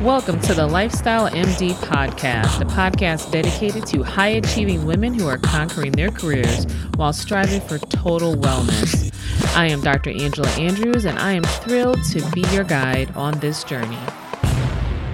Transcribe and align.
Welcome 0.00 0.40
to 0.40 0.54
the 0.54 0.66
Lifestyle 0.68 1.30
MD 1.30 1.70
podcast, 1.74 2.60
a 2.60 2.64
podcast 2.64 3.30
dedicated 3.30 3.86
to 3.86 4.02
high 4.02 4.28
achieving 4.28 4.84
women 4.84 5.14
who 5.14 5.28
are 5.28 5.38
conquering 5.38 5.92
their 5.92 6.10
careers 6.10 6.64
while 6.96 7.12
striving 7.12 7.60
for 7.60 7.78
total 7.78 8.34
wellness. 8.34 9.14
I 9.56 9.66
am 9.66 9.82
Dr. 9.82 10.10
Angela 10.10 10.48
Andrews, 10.50 11.04
and 11.04 11.16
I 11.18 11.32
am 11.32 11.44
thrilled 11.44 12.02
to 12.10 12.28
be 12.32 12.40
your 12.52 12.64
guide 12.64 13.14
on 13.14 13.38
this 13.38 13.62
journey. 13.62 13.98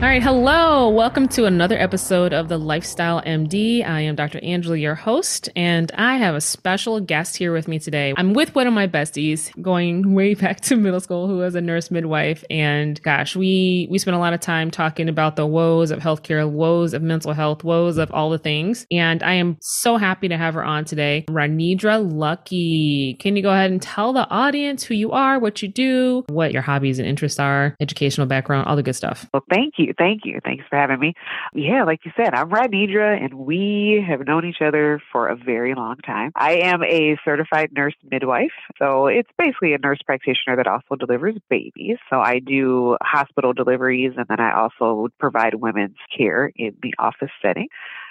All 0.00 0.06
right, 0.06 0.22
hello. 0.22 0.88
Welcome 0.88 1.28
to 1.28 1.44
another 1.44 1.76
episode 1.78 2.32
of 2.32 2.48
the 2.48 2.56
Lifestyle 2.56 3.20
MD. 3.20 3.86
I 3.86 4.00
am 4.00 4.14
Dr. 4.14 4.42
Angela, 4.42 4.78
your 4.78 4.94
host, 4.94 5.50
and 5.54 5.92
I 5.92 6.16
have 6.16 6.34
a 6.34 6.40
special 6.40 7.00
guest 7.00 7.36
here 7.36 7.52
with 7.52 7.68
me 7.68 7.78
today. 7.78 8.14
I'm 8.16 8.32
with 8.32 8.54
one 8.54 8.66
of 8.66 8.72
my 8.72 8.88
besties 8.88 9.52
going 9.60 10.14
way 10.14 10.32
back 10.40 10.62
to 10.62 10.76
middle 10.76 11.00
school 11.00 11.28
who 11.28 11.36
was 11.36 11.54
a 11.54 11.60
nurse 11.60 11.90
midwife 11.90 12.42
and 12.48 13.00
gosh, 13.02 13.36
we 13.36 13.88
we 13.90 13.98
spent 13.98 14.16
a 14.16 14.18
lot 14.18 14.32
of 14.32 14.40
time 14.40 14.70
talking 14.70 15.06
about 15.06 15.36
the 15.36 15.44
woes 15.44 15.90
of 15.90 15.98
healthcare, 15.98 16.48
woes 16.50 16.94
of 16.94 17.02
mental 17.02 17.34
health, 17.34 17.62
woes 17.62 17.98
of 17.98 18.10
all 18.10 18.30
the 18.30 18.38
things. 18.38 18.86
And 18.90 19.22
I 19.22 19.34
am 19.34 19.58
so 19.60 19.98
happy 19.98 20.28
to 20.28 20.38
have 20.38 20.54
her 20.54 20.64
on 20.64 20.86
today. 20.86 21.26
Roneidra 21.28 22.10
Lucky. 22.10 23.18
Can 23.20 23.36
you 23.36 23.42
go 23.42 23.50
ahead 23.50 23.70
and 23.70 23.82
tell 23.82 24.14
the 24.14 24.26
audience 24.30 24.82
who 24.82 24.94
you 24.94 25.12
are, 25.12 25.38
what 25.38 25.60
you 25.60 25.68
do, 25.68 26.24
what 26.30 26.52
your 26.52 26.62
hobbies 26.62 26.98
and 26.98 27.06
interests 27.06 27.38
are, 27.38 27.76
educational 27.80 28.26
background, 28.26 28.66
all 28.66 28.76
the 28.76 28.82
good 28.82 28.96
stuff? 28.96 29.28
Well, 29.34 29.44
thank 29.50 29.74
you. 29.76 29.89
Thank 29.96 30.24
you. 30.24 30.40
Thanks 30.44 30.64
for 30.68 30.76
having 30.76 31.00
me. 31.00 31.14
Yeah, 31.54 31.84
like 31.84 32.00
you 32.04 32.12
said, 32.16 32.34
I'm 32.34 32.50
Roneidra, 32.50 33.22
and 33.22 33.34
we 33.34 34.04
have 34.06 34.26
known 34.26 34.44
each 34.44 34.60
other 34.60 35.02
for 35.12 35.28
a 35.28 35.36
very 35.36 35.74
long 35.74 35.96
time. 35.98 36.32
I 36.34 36.56
am 36.64 36.82
a 36.82 37.16
certified 37.24 37.72
nurse 37.72 37.94
midwife. 38.10 38.52
So 38.78 39.06
it's 39.06 39.30
basically 39.38 39.74
a 39.74 39.78
nurse 39.78 40.00
practitioner 40.04 40.56
that 40.56 40.66
also 40.66 40.96
delivers 40.96 41.36
babies. 41.48 41.98
So 42.08 42.20
I 42.20 42.38
do 42.38 42.96
hospital 43.02 43.52
deliveries, 43.52 44.12
and 44.16 44.26
then 44.28 44.40
I 44.40 44.52
also 44.58 45.08
provide 45.18 45.54
women's 45.54 45.96
care 46.16 46.52
in 46.56 46.76
the 46.82 46.94
office 46.98 47.30
setting. 47.42 47.68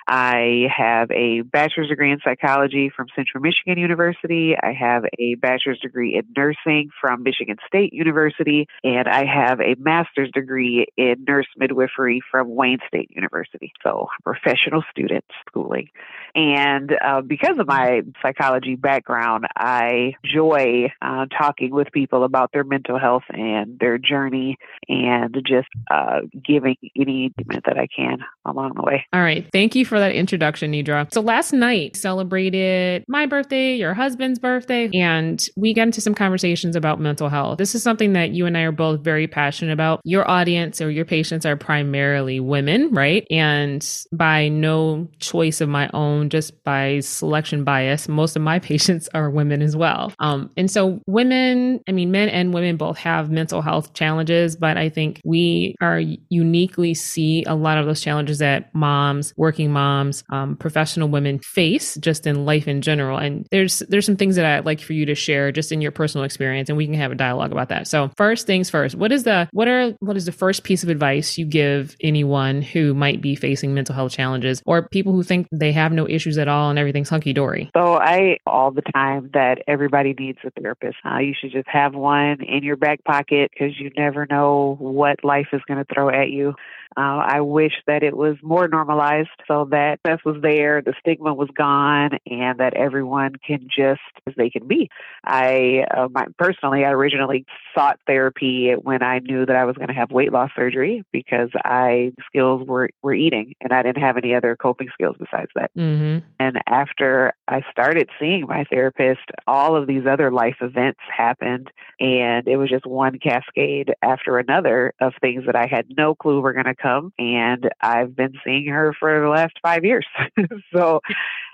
I 0.09 0.67
have 0.75 1.11
a 1.11 1.41
bachelor's 1.41 1.89
degree 1.89 2.11
in 2.11 2.17
psychology 2.23 2.89
from 2.89 3.09
Central 3.15 3.43
Michigan 3.43 3.77
University. 3.77 4.55
I 4.59 4.73
have 4.73 5.03
a 5.19 5.35
bachelor's 5.35 5.79
degree 5.79 6.15
in 6.15 6.23
nursing 6.35 6.89
from 6.99 7.21
Michigan 7.21 7.57
State 7.67 7.93
University. 7.93 8.65
And 8.83 9.07
I 9.07 9.25
have 9.25 9.61
a 9.61 9.75
master's 9.77 10.31
degree 10.31 10.87
in 10.97 11.25
nurse 11.27 11.45
midwifery 11.57 12.21
from 12.31 12.55
Wayne 12.55 12.80
State 12.87 13.11
University. 13.11 13.71
So, 13.83 14.07
professional 14.23 14.83
student 14.89 15.25
schooling. 15.47 15.89
And 16.33 16.91
uh, 17.05 17.21
because 17.21 17.59
of 17.59 17.67
my 17.67 18.02
psychology 18.23 18.75
background, 18.75 19.45
I 19.55 20.15
enjoy 20.23 20.91
uh, 21.03 21.27
talking 21.27 21.69
with 21.69 21.91
people 21.91 22.23
about 22.23 22.52
their 22.52 22.63
mental 22.63 22.97
health 22.97 23.23
and 23.30 23.77
their 23.80 23.99
journey 23.99 24.57
and 24.87 25.35
just 25.47 25.67
uh, 25.91 26.21
giving 26.43 26.77
any 26.99 27.31
that 27.65 27.77
I 27.77 27.87
can 27.95 28.19
along 28.45 28.73
the 28.75 28.83
way. 28.83 29.05
All 29.13 29.21
right. 29.21 29.45
Thank 29.52 29.75
you 29.75 29.85
for 29.85 29.98
that 30.00 30.14
introduction, 30.14 30.72
Nidra. 30.72 31.11
So 31.14 31.22
last 31.22 31.53
night 31.53 31.95
celebrated 31.95 33.03
my 33.08 33.25
birthday, 33.25 33.75
your 33.75 33.94
husband's 33.94 34.39
birthday, 34.39 34.89
and 34.94 35.44
we 35.55 35.73
got 35.73 35.83
into 35.83 36.02
some 36.02 36.16
conversations 36.16 36.75
about 36.75 37.00
mental 37.00 37.30
health. 37.30 37.58
This 37.58 37.75
is 37.75 37.83
something 37.83 38.14
that 38.14 38.31
you 38.31 38.45
and 38.45 38.58
I 38.58 38.61
are 38.61 38.72
both 38.72 39.02
very 39.02 39.27
passionate 39.27 39.73
about. 39.73 40.02
Your 40.03 40.30
audience 40.30 40.81
or 40.81 40.89
your 40.89 41.05
patients 41.05 41.45
are 41.45 41.55
primarily 41.55 42.39
women, 42.39 42.92
right? 42.94 43.25
And 43.30 43.86
by 44.11 44.50
no 44.50 45.08
choice 45.20 45.61
of 45.61 45.70
my 45.70 45.89
own, 45.94 46.30
just 46.30 46.64
by 46.64 47.00
selection 47.00 47.64
bias, 47.64 48.08
most 48.08 48.36
of 48.36 48.42
my 48.42 48.59
patients 48.70 49.09
are 49.14 49.30
women 49.30 49.61
as 49.61 49.75
well. 49.75 50.14
Um, 50.20 50.50
and 50.58 50.70
so, 50.70 51.00
women, 51.08 51.81
I 51.88 51.92
mean, 51.92 52.11
men 52.11 52.30
and 52.30 52.53
women 52.53 52.77
both 52.77 52.97
have 52.97 53.30
mental 53.30 53.61
health 53.61 53.94
challenges, 53.94 54.55
but 54.55 54.77
I 54.77 54.89
think 54.89 55.22
we 55.25 55.75
are 55.81 56.02
uniquely 56.30 56.94
see 56.94 57.44
a 57.45 57.55
lot 57.55 57.77
of 57.77 57.86
those 57.86 58.02
challenges 58.02 58.39
that 58.39 58.73
moms, 58.73 59.33
working 59.38 59.72
moms, 59.72 59.88
um, 60.29 60.55
professional 60.55 61.09
women 61.09 61.39
face 61.39 61.95
just 61.95 62.27
in 62.27 62.45
life 62.45 62.67
in 62.67 62.81
general. 62.81 63.17
And 63.17 63.47
there's 63.52 63.80
there's 63.80 64.05
some 64.05 64.15
things 64.15 64.36
that 64.36 64.45
I'd 64.45 64.65
like 64.65 64.81
for 64.81 64.93
you 64.93 65.05
to 65.05 65.15
share 65.15 65.52
just 65.52 65.71
in 65.71 65.81
your 65.81 65.91
personal 65.91 66.25
experience, 66.25 66.69
and 66.69 66.77
we 66.77 66.86
can 66.86 66.95
have 66.95 67.11
a 67.11 67.15
dialogue 67.15 67.52
about 67.52 67.69
that. 67.69 67.87
So, 67.87 68.11
first 68.17 68.47
things 68.47 68.69
first, 68.69 68.95
what 68.95 69.11
is 69.11 69.23
the 69.23 69.49
what 69.52 69.67
are 69.67 69.91
what 69.99 70.17
is 70.17 70.25
the 70.25 70.31
first 70.31 70.64
piece 70.64 70.83
of 70.83 70.89
advice 70.89 71.37
you 71.37 71.45
give 71.45 71.95
anyone 72.02 72.61
who 72.61 72.93
might 72.93 73.21
be 73.21 73.36
facing 73.36 73.73
mental 73.73 73.95
health 73.95 74.11
challenges 74.11 74.61
or 74.65 74.87
people 74.87 75.14
who 75.14 75.23
think 75.23 75.47
they 75.52 75.71
have 75.71 75.91
no 75.91 76.08
issues 76.08 76.37
at 76.37 76.47
all 76.47 76.69
and 76.69 76.80
everything's 76.80 77.09
hunky 77.09 77.33
dory? 77.33 77.69
So 77.75 77.95
I 77.95 78.37
all 78.45 78.71
the 78.71 78.81
time 78.93 79.30
that 79.33 79.59
everybody 79.67 80.14
needs 80.17 80.39
a 80.45 80.52
therapist. 80.52 80.97
You 81.19 81.33
should 81.39 81.52
just 81.52 81.67
have 81.67 81.95
one 81.95 82.43
in 82.43 82.64
your 82.64 82.77
back 82.77 83.03
pocket 83.03 83.52
because 83.52 83.80
you 83.80 83.91
never 83.97 84.25
know 84.30 84.75
what 84.80 85.23
life 85.23 85.47
is 85.53 85.61
going 85.67 85.83
to 85.83 85.93
throw 85.93 86.09
at 86.09 86.30
you. 86.30 86.53
Uh, 86.98 87.22
I 87.23 87.42
wish 87.42 87.73
that 87.88 88.04
it 88.04 88.17
was 88.17 88.36
more 88.42 88.67
normalized 88.67 89.30
so 89.48 89.67
that 89.72 90.00
this 90.04 90.20
was 90.26 90.42
there, 90.42 90.82
the 90.82 90.94
stigma 91.00 91.33
was 91.33 91.50
gone, 91.55 92.17
and 92.26 92.60
that 92.60 92.73
everyone 92.73 93.36
can 93.45 93.67
just 93.76 94.02
as 94.27 94.33
they 94.36 94.50
can 94.50 94.67
be. 94.67 94.89
I 95.23 95.86
uh, 95.95 96.08
my, 96.11 96.26
personally, 96.38 96.83
I 96.86 96.89
originally 96.89 97.45
sought 97.76 98.00
therapy 98.08 98.73
when 98.73 99.04
I 99.04 99.20
knew 99.20 99.45
that 99.45 99.55
I 99.55 99.66
was 99.66 99.76
going 99.76 99.89
to 99.89 99.94
have 99.94 100.11
weight 100.11 100.32
loss 100.32 100.50
surgery 100.55 101.04
because 101.11 101.50
I 101.64 102.11
skills 102.26 102.67
were 102.67 102.89
were 103.04 103.14
eating, 103.14 103.54
and 103.61 103.71
I 103.71 103.83
didn't 103.83 104.02
have 104.02 104.17
any 104.17 104.33
other 104.33 104.56
coping 104.56 104.89
skills 104.94 105.16
besides 105.20 105.52
that. 105.56 105.71
Mm-hmm. 105.77 106.26
And 106.39 106.58
after 106.67 107.33
I 107.48 107.61
started 107.71 108.10
seeing 108.20 108.48
my 108.48 108.64
therapist, 108.64 109.30
all 109.45 109.76
of 109.76 109.88
these 109.88 110.06
other 110.10 110.32
life 110.32 110.58
events 110.61 111.00
happened, 111.16 111.70
and 112.00 112.48
it 112.48 112.58
was 112.58 112.70
just 112.70 112.86
one 112.86 113.20
cascade 113.20 113.94
after 114.02 114.39
another 114.39 114.94
of 115.00 115.14
things 115.21 115.45
that 115.45 115.56
I 115.56 115.67
had 115.67 115.86
no 115.95 116.16
clue 116.16 116.42
were 116.42 116.54
going 116.54 116.66
to 116.66 116.76
come. 116.81 117.13
And 117.17 117.69
I've 117.81 118.15
been 118.15 118.33
seeing 118.43 118.67
her 118.67 118.93
for 118.99 119.21
the 119.21 119.27
last 119.27 119.53
five 119.61 119.85
years. 119.85 120.05
so 120.73 121.01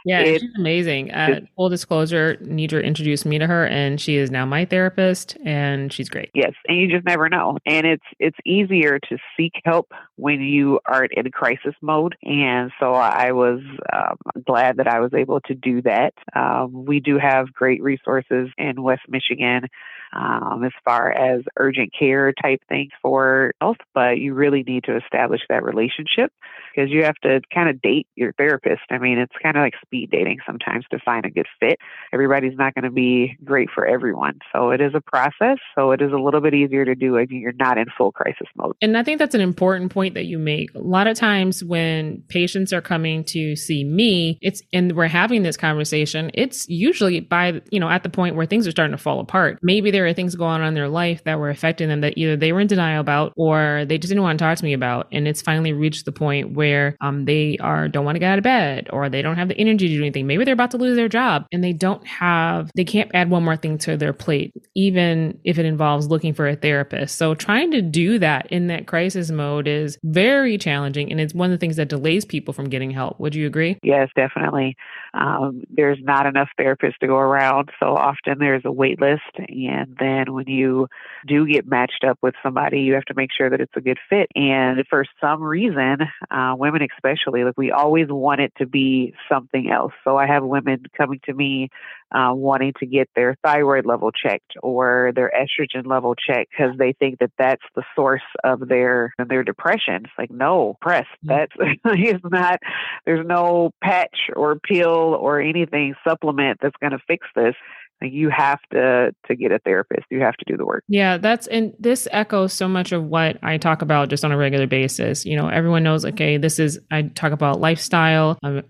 yeah, 0.05 0.19
it, 0.19 0.41
she's 0.41 0.55
amazing. 0.55 1.11
Uh, 1.11 1.41
full 1.55 1.69
disclosure, 1.69 2.38
Nidra 2.41 2.83
introduced 2.83 3.25
me 3.25 3.39
to 3.39 3.47
her, 3.47 3.66
and 3.66 3.99
she 3.99 4.17
is 4.17 4.29
now 4.29 4.45
my 4.45 4.63
therapist, 4.63 5.35
and 5.43 5.91
she's 5.91 6.09
great. 6.09 6.29
Yes, 6.35 6.53
and 6.67 6.77
you 6.77 6.88
just 6.88 7.05
never 7.05 7.27
know. 7.27 7.57
And 7.66 7.88
it's 7.88 8.05
it's 8.19 8.38
easier 8.45 8.99
to 8.99 9.17
seek 9.35 9.53
help 9.66 9.91
when 10.16 10.41
you 10.41 10.79
are 10.85 11.05
in 11.05 11.31
crisis 11.31 11.73
mode. 11.81 12.16
And 12.23 12.71
so 12.79 12.93
I 12.93 13.31
was 13.31 13.61
um, 13.91 14.17
glad 14.45 14.77
that 14.77 14.88
I 14.88 14.99
was 14.99 15.13
able 15.13 15.41
to 15.41 15.55
do 15.55 15.81
that. 15.81 16.13
Um, 16.35 16.85
we 16.85 16.99
do 16.99 17.17
have 17.17 17.51
great 17.51 17.81
resources 17.81 18.49
in 18.57 18.83
West 18.83 19.03
Michigan 19.09 19.67
um, 20.16 20.63
as 20.63 20.72
far 20.83 21.11
as 21.11 21.41
urgent 21.57 21.91
care 21.97 22.31
type 22.31 22.61
things 22.69 22.91
for 23.01 23.51
health, 23.59 23.77
but 23.93 24.17
you 24.17 24.33
really 24.33 24.63
need 24.63 24.85
to 24.85 24.97
establish 24.97 25.41
that 25.49 25.63
relationship 25.63 26.31
because 26.73 26.89
you 26.89 27.03
have 27.03 27.16
to 27.23 27.41
kind 27.53 27.69
of 27.69 27.81
date 27.81 28.07
your 28.16 28.33
therapist. 28.33 28.83
I 28.89 28.97
mean, 28.97 29.17
it's 29.17 29.33
kind 29.41 29.57
of 29.57 29.61
like 29.61 29.73
speed 29.85 29.94
dating 30.11 30.39
sometimes 30.45 30.85
to 30.91 31.00
find 31.03 31.25
a 31.25 31.29
good 31.29 31.47
fit. 31.59 31.79
Everybody's 32.13 32.57
not 32.57 32.73
going 32.73 32.83
to 32.83 32.91
be 32.91 33.38
great 33.44 33.69
for 33.73 33.85
everyone. 33.85 34.39
So 34.53 34.72
it 34.72 34.81
is 34.81 34.94
a 34.94 35.01
process. 35.01 35.57
So 35.75 35.91
it 35.91 36.01
is 36.01 36.11
a 36.11 36.17
little 36.17 36.41
bit 36.41 36.53
easier 36.53 36.85
to 36.85 36.95
do 36.95 37.16
if 37.16 37.31
you're 37.31 37.53
not 37.53 37.78
in 37.78 37.85
full 37.97 38.11
crisis 38.11 38.47
mode. 38.57 38.75
And 38.81 38.97
I 38.97 39.03
think 39.03 39.19
that's 39.19 39.35
an 39.35 39.41
important 39.41 39.91
point 39.91 40.13
that 40.16 40.25
you 40.25 40.38
make. 40.38 40.73
A 40.75 40.79
lot 40.79 41.07
of 41.07 41.17
times 41.17 41.63
when 41.63 42.23
patients 42.28 42.73
are 42.73 42.81
coming 42.81 43.23
to 43.25 43.55
see 43.55 43.84
me, 43.84 44.38
it's 44.41 44.61
and 44.73 44.91
we're 44.95 45.07
having 45.07 45.44
this 45.44 45.57
conversation, 45.57 46.31
it's 46.34 46.67
usually 46.67 47.19
by, 47.19 47.61
you 47.72 47.79
know, 47.79 47.89
at 47.89 48.03
the 48.03 48.09
point 48.09 48.35
where 48.35 48.45
things 48.45 48.67
are 48.67 48.72
starting 48.72 48.95
to 48.95 49.01
fall 49.01 49.19
apart. 49.19 49.59
Maybe 49.61 49.91
there 49.91 50.05
are 50.05 50.13
things 50.13 50.35
going 50.35 50.61
on 50.61 50.67
in 50.67 50.73
their 50.73 50.89
life 50.89 51.23
that 51.23 51.39
were 51.39 51.50
affecting 51.50 51.88
them 51.88 52.01
that 52.01 52.17
either 52.17 52.35
they 52.35 52.51
were 52.51 52.59
in 52.59 52.67
denial 52.67 53.01
about 53.01 53.34
or 53.38 53.85
they 53.88 53.97
just 53.97 54.09
didn't 54.09 54.23
want 54.23 54.39
to 54.39 54.45
talk 54.45 54.57
to 54.57 54.63
me 54.63 54.73
about. 54.73 55.07
And 55.11 55.28
it's 55.28 55.41
finally 55.41 55.73
reached 55.73 56.05
the 56.05 56.11
point 56.11 56.53
where 56.53 56.97
um, 57.01 57.25
they 57.25 57.57
are 57.59 57.88
don't 57.88 58.05
want 58.05 58.16
to 58.16 58.19
get 58.19 58.31
out 58.31 58.38
of 58.38 58.44
bed 58.44 58.89
or 58.91 59.09
they 59.09 59.22
don't 59.22 59.38
have 59.38 59.47
the 59.47 59.57
energy 59.57 59.84
to 59.88 59.96
do 59.96 60.01
anything. 60.01 60.28
Maybe 60.28 60.44
they're 60.44 60.53
about 60.53 60.72
to 60.72 60.78
lose 60.78 60.96
their 60.96 61.09
job 61.09 61.46
and 61.51 61.63
they 61.63 61.73
don't 61.73 62.06
have, 62.07 62.72
they 62.75 62.84
can't 62.84 63.12
add 63.13 63.29
one 63.29 63.44
more 63.44 63.57
thing 63.57 63.78
to 63.79 63.97
their 63.97 64.13
plate, 64.13 64.53
even 64.75 65.40
if 65.44 65.57
it 65.59 65.66
involves 65.66 66.07
looking 66.07 66.34
for 66.34 66.47
a 66.47 66.56
therapist. 66.56 67.18
So 67.18 67.35
trying 67.35 67.72
to 67.72 67.81
do 67.81 68.20
that 68.20 68.47
in 68.47 68.67
that 68.67 68.87
crisis 68.87 69.32
mode 69.32 69.67
is 69.67 69.97
very 70.03 70.58
challenging. 70.58 71.11
And 71.11 71.20
it's 71.20 71.34
one 71.34 71.52
of 71.52 71.52
the 71.52 71.58
things 71.58 71.76
that 71.78 71.90
delays 71.90 72.26
people 72.26 72.53
from 72.53 72.70
getting 72.70 72.91
help. 72.91 73.20
Would 73.20 73.35
you 73.35 73.47
agree? 73.47 73.78
Yes, 73.84 74.09
definitely. 74.16 74.76
Um, 75.14 75.64
there's 75.70 75.99
not 76.02 76.26
enough 76.26 76.49
therapists 76.59 76.97
to 77.02 77.08
go 77.08 77.17
around. 77.17 77.70
So 77.79 77.96
often 77.96 78.40
there's 78.40 78.64
a 78.66 78.72
wait 78.72 78.99
list 78.99 79.22
and 79.38 79.96
then 79.99 80.34
when 80.34 80.47
you 80.47 80.88
do 81.28 81.47
get 81.47 81.67
matched 81.67 82.03
up 82.08 82.17
with 82.22 82.35
somebody, 82.43 82.81
you 82.81 82.93
have 82.93 83.05
to 83.05 83.14
make 83.14 83.29
sure 83.35 83.49
that 83.49 83.61
it's 83.61 83.76
a 83.76 83.81
good 83.81 83.97
fit. 84.09 84.29
And 84.35 84.84
for 84.90 85.05
some 85.22 85.41
reason, 85.41 85.99
uh, 86.31 86.55
women 86.58 86.81
especially, 86.96 87.43
like 87.43 87.58
we 87.58 87.72
always 87.72 88.08
want 88.09 88.41
it 88.41 88.53
to 88.58 88.66
be 88.66 89.14
something 89.29 89.65
else. 89.72 89.94
So 90.03 90.17
I 90.17 90.28
have 90.28 90.44
women 90.44 90.84
coming 90.97 91.20
to 91.26 91.34
me 91.34 91.70
uh, 92.12 92.32
wanting 92.34 92.73
to 92.79 92.85
get 92.85 93.09
their 93.16 93.35
thyroid 93.44 93.85
level 93.85 94.12
checked 94.12 94.53
or 94.62 95.12
their 95.16 95.32
estrogen 95.35 95.85
level 95.85 96.16
checked 96.16 96.52
because 96.52 96.78
they 96.78 96.94
think 96.94 97.20
that 97.20 97.32
that's 97.38 97.64
the 97.76 97.84
source 97.96 98.22
of 98.44 98.67
their 98.67 99.14
their 99.28 99.44
depression. 99.44 100.03
It's 100.06 100.14
like 100.17 100.32
no, 100.32 100.78
press 100.82 101.06
that's 101.23 101.52
is 101.85 102.22
not. 102.23 102.59
There's 103.06 103.26
no 103.26 103.72
patch 103.84 104.29
or 104.35 104.59
pill 104.59 105.16
or 105.20 105.40
anything 105.40 105.96
supplement 106.08 106.59
that's 106.62 106.78
going 106.79 106.94
to 106.94 107.00
fix 107.08 107.28
this 107.35 107.56
Like 108.01 108.11
you 108.13 108.29
have 108.29 108.59
to 108.71 109.13
to 109.27 109.35
get 109.35 109.51
a 109.51 109.59
therapist. 109.59 110.05
You 110.09 110.19
have 110.21 110.35
to 110.37 110.45
do 110.45 110.57
the 110.57 110.65
work. 110.65 110.83
Yeah, 110.87 111.17
that's 111.17 111.47
and 111.47 111.73
this 111.79 112.07
echoes 112.11 112.53
so 112.53 112.67
much 112.67 112.91
of 112.91 113.05
what 113.05 113.37
I 113.43 113.57
talk 113.57 113.81
about 113.81 114.09
just 114.09 114.25
on 114.25 114.31
a 114.31 114.37
regular 114.37 114.67
basis. 114.67 115.25
You 115.25 115.37
know, 115.37 115.47
everyone 115.47 115.83
knows. 115.83 116.05
Okay, 116.05 116.37
this 116.37 116.59
is 116.59 116.79
I 116.91 117.03
talk 117.03 117.31
about 117.31 117.59
lifestyle, 117.59 118.37
um, 118.43 118.63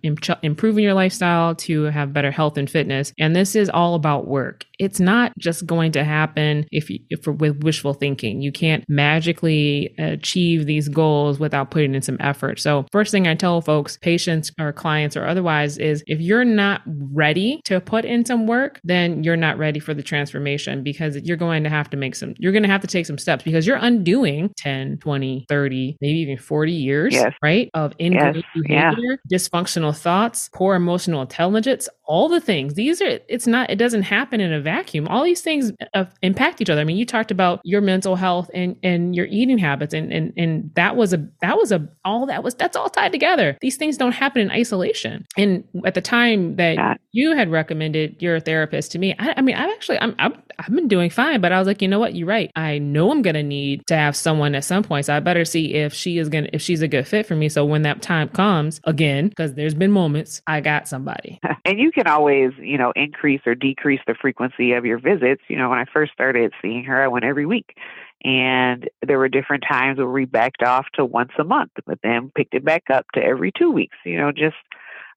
improving 0.43 0.83
your 0.83 0.93
lifestyle 0.93 1.55
to 1.55 1.83
have 1.85 2.13
better 2.13 2.31
health 2.31 2.57
and 2.57 2.69
fitness, 2.69 3.13
and 3.19 3.35
this 3.35 3.55
is 3.55 3.69
all 3.69 3.95
about 3.95 4.27
work. 4.27 4.65
It's 4.79 4.99
not 4.99 5.33
just 5.37 5.65
going 5.65 5.91
to 5.93 6.03
happen 6.03 6.65
if, 6.71 6.89
you, 6.89 6.99
if 7.09 7.25
with 7.27 7.63
wishful 7.63 7.93
thinking. 7.93 8.41
You 8.41 8.51
can't 8.51 8.83
magically 8.89 9.95
achieve 9.97 10.65
these 10.65 10.89
goals 10.89 11.39
without 11.39 11.71
putting 11.71 11.95
in 11.95 12.01
some 12.01 12.17
effort. 12.19 12.59
So, 12.59 12.85
first 12.91 13.11
thing 13.11 13.27
I 13.27 13.35
tell 13.35 13.61
folks, 13.61 13.97
patients 13.97 14.51
or 14.59 14.73
clients 14.73 15.15
or 15.15 15.25
otherwise, 15.25 15.77
is 15.77 16.03
if 16.07 16.19
you're 16.19 16.45
not 16.45 16.81
ready 16.85 17.61
to 17.65 17.79
put 17.79 18.05
in 18.05 18.25
some 18.25 18.47
work, 18.47 18.79
then 18.83 19.14
you're 19.23 19.35
not 19.35 19.57
ready 19.57 19.79
for 19.79 19.93
the 19.93 20.03
transformation 20.03 20.83
because 20.83 21.17
you're 21.17 21.37
going 21.37 21.63
to 21.63 21.69
have 21.69 21.89
to 21.89 21.97
make 21.97 22.15
some, 22.15 22.35
you're 22.37 22.51
going 22.51 22.63
to 22.63 22.69
have 22.69 22.81
to 22.81 22.87
take 22.87 23.05
some 23.05 23.17
steps 23.17 23.43
because 23.43 23.65
you're 23.65 23.77
undoing 23.77 24.53
10, 24.57 24.97
20, 24.97 25.45
30, 25.47 25.97
maybe 26.01 26.19
even 26.19 26.37
40 26.37 26.71
years, 26.71 27.13
yes. 27.13 27.33
right? 27.41 27.69
Of 27.73 27.93
ingrained 27.99 28.37
yes. 28.37 28.45
behavior, 28.67 29.19
yeah. 29.29 29.37
dysfunctional 29.37 29.95
thoughts, 29.95 30.49
poor 30.53 30.75
emotional 30.75 31.21
intelligence, 31.21 31.89
all 32.07 32.29
the 32.29 32.41
things. 32.41 32.73
These 32.73 33.01
are, 33.01 33.19
it's 33.27 33.47
not, 33.47 33.69
it 33.69 33.77
doesn't 33.77 34.03
happen 34.03 34.39
in 34.41 34.53
a 34.53 34.61
vacuum. 34.61 35.07
All 35.07 35.23
these 35.23 35.41
things 35.41 35.71
uh, 35.93 36.05
impact 36.21 36.61
each 36.61 36.69
other. 36.69 36.81
I 36.81 36.83
mean, 36.83 36.97
you 36.97 37.05
talked 37.05 37.31
about 37.31 37.61
your 37.63 37.81
mental 37.81 38.15
health 38.15 38.49
and, 38.53 38.75
and 38.83 39.15
your 39.15 39.25
eating 39.27 39.57
habits 39.57 39.93
and, 39.93 40.11
and, 40.11 40.33
and 40.37 40.71
that 40.75 40.95
was 40.95 41.13
a, 41.13 41.27
that 41.41 41.57
was 41.57 41.71
a, 41.71 41.87
all 42.03 42.25
that 42.27 42.43
was, 42.43 42.55
that's 42.55 42.75
all 42.75 42.89
tied 42.89 43.11
together. 43.11 43.57
These 43.61 43.77
things 43.77 43.97
don't 43.97 44.11
happen 44.11 44.41
in 44.41 44.51
isolation. 44.51 45.25
And 45.37 45.63
at 45.85 45.93
the 45.93 46.01
time 46.01 46.55
that 46.57 46.99
you 47.11 47.35
had 47.35 47.51
recommended 47.51 48.21
your 48.21 48.39
therapist 48.39 48.91
to 48.93 48.99
me, 48.99 49.15
I, 49.17 49.35
I 49.37 49.41
mean, 49.41 49.55
I've 49.55 49.71
actually, 49.71 49.99
I'm, 49.99 50.15
I'm, 50.19 50.41
I've 50.59 50.73
been 50.73 50.87
doing 50.87 51.09
fine, 51.09 51.41
but 51.41 51.51
I 51.51 51.59
was 51.59 51.67
like, 51.67 51.81
you 51.81 51.87
know 51.87 51.99
what? 51.99 52.15
You're 52.15 52.27
right. 52.27 52.51
I 52.55 52.77
know 52.77 53.11
I'm 53.11 53.21
going 53.21 53.35
to 53.35 53.43
need 53.43 53.85
to 53.87 53.95
have 53.95 54.15
someone 54.15 54.55
at 54.55 54.63
some 54.63 54.83
point. 54.83 55.05
So 55.05 55.15
I 55.15 55.19
better 55.19 55.45
see 55.45 55.73
if 55.73 55.93
she 55.93 56.17
is 56.17 56.29
going 56.29 56.45
to, 56.45 56.55
if 56.55 56.61
she's 56.61 56.81
a 56.81 56.87
good 56.87 57.07
fit 57.07 57.25
for 57.25 57.35
me. 57.35 57.49
So 57.49 57.65
when 57.65 57.81
that 57.81 58.01
time 58.01 58.29
comes 58.29 58.79
again, 58.83 59.29
because 59.29 59.53
there's 59.53 59.73
been 59.73 59.91
moments 59.91 60.41
I 60.47 60.61
got 60.61 60.87
somebody. 60.87 61.39
And 61.65 61.79
you 61.79 61.91
can 61.95 62.07
always, 62.07 62.51
you 62.59 62.77
know, 62.77 62.91
increase 62.95 63.41
or 63.45 63.55
decrease 63.55 64.01
the 64.05 64.13
frequency 64.13 64.73
of 64.73 64.85
your 64.85 64.99
visits. 64.99 65.41
You 65.47 65.57
know, 65.57 65.69
when 65.69 65.79
I 65.79 65.85
first 65.85 66.11
started 66.13 66.53
seeing 66.61 66.83
her, 66.83 67.01
I 67.01 67.07
went 67.07 67.25
every 67.25 67.45
week. 67.45 67.75
And 68.23 68.89
there 69.05 69.17
were 69.17 69.29
different 69.29 69.63
times 69.67 69.97
where 69.97 70.09
we 70.09 70.25
backed 70.25 70.61
off 70.61 70.87
to 70.95 71.05
once 71.05 71.31
a 71.39 71.43
month, 71.43 71.71
but 71.85 71.99
then 72.03 72.31
picked 72.35 72.53
it 72.53 72.65
back 72.65 72.83
up 72.91 73.05
to 73.13 73.23
every 73.23 73.51
two 73.51 73.71
weeks, 73.71 73.97
you 74.03 74.17
know, 74.17 74.31
just 74.31 74.55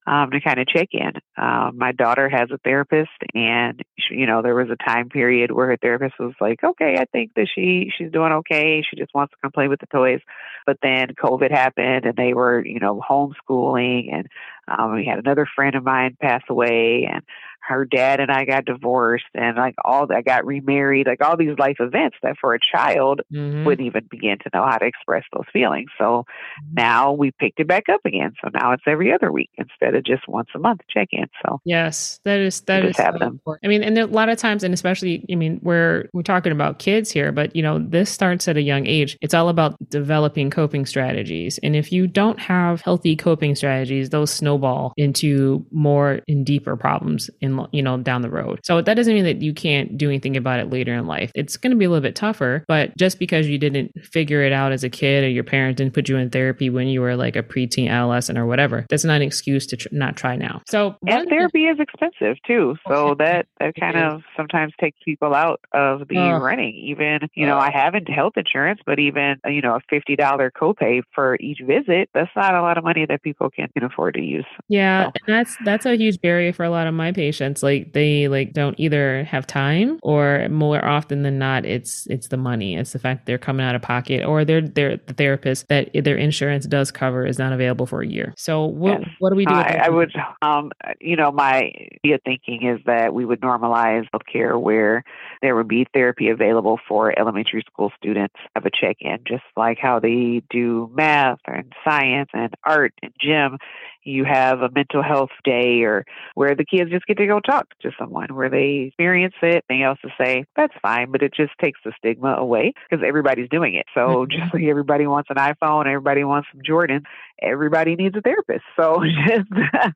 um, 0.08 0.30
to 0.30 0.40
kind 0.40 0.58
of 0.58 0.66
check 0.66 0.88
in. 0.92 1.12
Um, 1.36 1.76
my 1.76 1.92
daughter 1.92 2.28
has 2.28 2.50
a 2.50 2.58
therapist, 2.58 3.10
and 3.34 3.82
she, 3.98 4.14
you 4.14 4.26
know 4.26 4.40
there 4.40 4.54
was 4.54 4.70
a 4.70 4.90
time 4.90 5.10
period 5.10 5.50
where 5.50 5.66
her 5.66 5.76
therapist 5.76 6.14
was 6.18 6.34
like, 6.40 6.64
"Okay, 6.64 6.96
I 6.98 7.04
think 7.12 7.32
that 7.36 7.48
she 7.54 7.92
she's 7.96 8.10
doing 8.10 8.32
okay. 8.32 8.82
She 8.88 8.96
just 8.96 9.14
wants 9.14 9.32
to 9.32 9.36
come 9.42 9.52
play 9.52 9.68
with 9.68 9.80
the 9.80 9.86
toys." 9.86 10.20
But 10.66 10.78
then 10.82 11.08
COVID 11.22 11.50
happened, 11.50 12.06
and 12.06 12.16
they 12.16 12.32
were 12.32 12.64
you 12.64 12.80
know 12.80 13.02
homeschooling, 13.08 14.12
and 14.12 14.26
um, 14.66 14.94
we 14.94 15.04
had 15.04 15.18
another 15.18 15.46
friend 15.54 15.74
of 15.74 15.84
mine 15.84 16.16
pass 16.20 16.42
away, 16.48 17.08
and 17.12 17.22
her 17.68 17.84
dad 17.84 18.20
and 18.20 18.30
I 18.30 18.44
got 18.44 18.64
divorced 18.64 19.26
and 19.34 19.56
like 19.56 19.74
all 19.84 20.06
that 20.06 20.16
I 20.16 20.22
got 20.22 20.46
remarried, 20.46 21.06
like 21.06 21.22
all 21.22 21.36
these 21.36 21.58
life 21.58 21.76
events 21.80 22.16
that 22.22 22.36
for 22.40 22.54
a 22.54 22.58
child 22.58 23.20
mm-hmm. 23.32 23.64
wouldn't 23.64 23.86
even 23.86 24.06
begin 24.10 24.38
to 24.38 24.50
know 24.52 24.64
how 24.66 24.78
to 24.78 24.86
express 24.86 25.24
those 25.32 25.44
feelings. 25.52 25.90
So 25.98 26.04
mm-hmm. 26.04 26.74
now 26.74 27.12
we 27.12 27.30
picked 27.30 27.60
it 27.60 27.68
back 27.68 27.88
up 27.88 28.00
again. 28.04 28.34
So 28.42 28.50
now 28.52 28.72
it's 28.72 28.82
every 28.86 29.12
other 29.12 29.30
week 29.30 29.50
instead 29.56 29.94
of 29.94 30.04
just 30.04 30.26
once 30.26 30.48
a 30.54 30.58
month 30.58 30.80
check 30.88 31.08
in. 31.12 31.26
So 31.44 31.60
yes, 31.64 32.20
that 32.24 32.38
is 32.38 32.60
that 32.62 32.84
is 32.84 32.96
so. 32.96 33.08
Important. 33.08 33.64
I 33.64 33.68
mean, 33.68 33.82
and 33.82 33.98
a 33.98 34.06
lot 34.06 34.28
of 34.28 34.38
times, 34.38 34.64
and 34.64 34.72
especially, 34.72 35.24
I 35.30 35.34
mean, 35.34 35.60
we're 35.62 36.08
we're 36.12 36.22
talking 36.22 36.52
about 36.52 36.78
kids 36.78 37.10
here, 37.10 37.32
but 37.32 37.54
you 37.54 37.62
know, 37.62 37.78
this 37.78 38.10
starts 38.10 38.48
at 38.48 38.56
a 38.56 38.62
young 38.62 38.86
age. 38.86 39.16
It's 39.20 39.34
all 39.34 39.48
about 39.48 39.76
developing 39.88 40.50
coping 40.50 40.86
strategies, 40.86 41.58
and 41.58 41.76
if 41.76 41.92
you 41.92 42.06
don't 42.06 42.38
have 42.38 42.80
healthy 42.80 43.16
coping 43.16 43.54
strategies, 43.54 44.10
those 44.10 44.30
snowball 44.30 44.92
into 44.96 45.66
more 45.70 46.20
and 46.28 46.46
deeper 46.46 46.76
problems 46.76 47.30
in 47.40 47.57
you 47.72 47.82
know, 47.82 47.96
down 47.98 48.22
the 48.22 48.30
road. 48.30 48.60
So 48.64 48.80
that 48.82 48.94
doesn't 48.94 49.14
mean 49.14 49.24
that 49.24 49.42
you 49.42 49.52
can't 49.52 49.96
do 49.96 50.08
anything 50.08 50.36
about 50.36 50.60
it 50.60 50.70
later 50.70 50.94
in 50.94 51.06
life. 51.06 51.30
It's 51.34 51.56
going 51.56 51.70
to 51.70 51.76
be 51.76 51.84
a 51.84 51.90
little 51.90 52.02
bit 52.02 52.14
tougher, 52.14 52.64
but 52.68 52.96
just 52.96 53.18
because 53.18 53.48
you 53.48 53.58
didn't 53.58 53.92
figure 54.02 54.42
it 54.42 54.52
out 54.52 54.72
as 54.72 54.84
a 54.84 54.90
kid 54.90 55.24
or 55.24 55.28
your 55.28 55.44
parents 55.44 55.78
didn't 55.78 55.94
put 55.94 56.08
you 56.08 56.16
in 56.16 56.30
therapy 56.30 56.70
when 56.70 56.88
you 56.88 57.00
were 57.00 57.16
like 57.16 57.36
a 57.36 57.42
preteen, 57.42 57.88
adolescent, 57.88 58.38
or 58.38 58.46
whatever, 58.46 58.86
that's 58.88 59.04
not 59.04 59.16
an 59.16 59.22
excuse 59.22 59.66
to 59.66 59.76
tr- 59.76 59.88
not 59.92 60.16
try 60.16 60.36
now. 60.36 60.62
So 60.66 60.96
and 61.06 61.28
therapy 61.28 61.66
the- 61.66 61.72
is 61.72 61.80
expensive 61.80 62.36
too. 62.46 62.76
So 62.86 63.14
that 63.18 63.46
that 63.60 63.74
kind 63.74 63.96
of 63.96 64.22
sometimes 64.36 64.72
takes 64.80 64.98
people 65.04 65.34
out 65.34 65.60
of 65.72 66.08
the 66.08 66.18
uh, 66.18 66.38
running. 66.38 66.74
Even 66.74 67.20
you 67.34 67.46
know, 67.46 67.56
uh, 67.56 67.68
I 67.68 67.70
haven't 67.70 68.08
health 68.08 68.34
insurance, 68.36 68.80
but 68.84 68.98
even 68.98 69.36
you 69.46 69.62
know, 69.62 69.76
a 69.76 69.80
fifty 69.88 70.16
dollar 70.16 70.50
copay 70.50 71.02
for 71.14 71.36
each 71.40 71.60
visit, 71.64 72.10
that's 72.14 72.30
not 72.36 72.54
a 72.54 72.62
lot 72.62 72.78
of 72.78 72.84
money 72.84 73.06
that 73.06 73.22
people 73.22 73.50
can 73.50 73.68
afford 73.82 74.14
to 74.14 74.20
use. 74.20 74.46
Yeah, 74.68 75.06
so. 75.06 75.12
that's 75.26 75.56
that's 75.64 75.86
a 75.86 75.96
huge 75.96 76.20
barrier 76.20 76.52
for 76.52 76.64
a 76.64 76.70
lot 76.70 76.86
of 76.86 76.94
my 76.94 77.12
patients 77.12 77.47
like 77.62 77.92
they 77.92 78.28
like 78.28 78.52
don't 78.52 78.78
either 78.78 79.24
have 79.24 79.46
time 79.46 79.98
or 80.02 80.48
more 80.48 80.84
often 80.84 81.22
than 81.22 81.38
not 81.38 81.64
it's 81.64 82.06
it's 82.08 82.28
the 82.28 82.36
money. 82.36 82.76
It's 82.76 82.92
the 82.92 82.98
fact 82.98 83.26
they're 83.26 83.38
coming 83.38 83.64
out 83.64 83.74
of 83.74 83.82
pocket 83.82 84.24
or 84.24 84.44
they're 84.44 84.60
they're 84.60 84.96
the 84.96 85.14
therapist 85.14 85.68
that 85.68 85.90
their 85.94 86.16
insurance 86.16 86.66
does 86.66 86.90
cover 86.90 87.26
is 87.26 87.38
not 87.38 87.52
available 87.52 87.86
for 87.86 88.02
a 88.02 88.06
year. 88.06 88.34
So 88.36 88.64
what 88.64 89.00
yes. 89.00 89.10
what 89.18 89.30
do 89.30 89.36
we 89.36 89.44
do 89.44 89.54
I, 89.54 89.82
I, 89.84 89.88
would 89.88 90.12
um 90.42 90.70
you 91.00 91.16
know 91.16 91.30
my 91.30 91.72
idea 92.04 92.18
thinking 92.24 92.66
is 92.66 92.80
that 92.86 93.14
we 93.14 93.24
would 93.24 93.40
normalize 93.40 94.06
healthcare 94.14 94.60
where 94.60 95.04
there 95.42 95.56
would 95.56 95.68
be 95.68 95.86
therapy 95.92 96.28
available 96.28 96.78
for 96.88 97.18
elementary 97.18 97.64
school 97.70 97.92
students 97.96 98.34
of 98.56 98.64
a 98.64 98.70
check-in 98.70 99.18
just 99.26 99.44
like 99.56 99.78
how 99.78 100.00
they 100.00 100.42
do 100.50 100.90
math 100.94 101.38
and 101.46 101.72
science 101.84 102.30
and 102.32 102.54
art 102.64 102.92
and 103.02 103.12
gym 103.20 103.58
you 104.08 104.24
have 104.24 104.60
a 104.60 104.70
mental 104.70 105.02
health 105.02 105.30
day 105.44 105.82
or 105.82 106.04
where 106.34 106.54
the 106.54 106.64
kids 106.64 106.90
just 106.90 107.06
get 107.06 107.18
to 107.18 107.26
go 107.26 107.40
talk 107.40 107.66
to 107.80 107.90
someone 107.98 108.34
where 108.34 108.48
they 108.48 108.86
experience 108.88 109.34
it. 109.42 109.64
They 109.68 109.82
also 109.84 110.08
say, 110.20 110.44
that's 110.56 110.74
fine, 110.80 111.10
but 111.12 111.22
it 111.22 111.34
just 111.34 111.52
takes 111.60 111.80
the 111.84 111.92
stigma 111.98 112.34
away 112.34 112.72
because 112.88 113.04
everybody's 113.06 113.48
doing 113.48 113.74
it. 113.74 113.86
So 113.94 114.00
mm-hmm. 114.00 114.40
just 114.40 114.54
like 114.54 114.64
everybody 114.64 115.06
wants 115.06 115.30
an 115.30 115.36
iPhone, 115.36 115.86
everybody 115.86 116.24
wants 116.24 116.48
some 116.52 116.62
Jordan, 116.64 117.02
everybody 117.42 117.96
needs 117.96 118.16
a 118.16 118.20
therapist. 118.20 118.64
So 118.76 119.02
just 119.28 119.48
become 119.50 119.94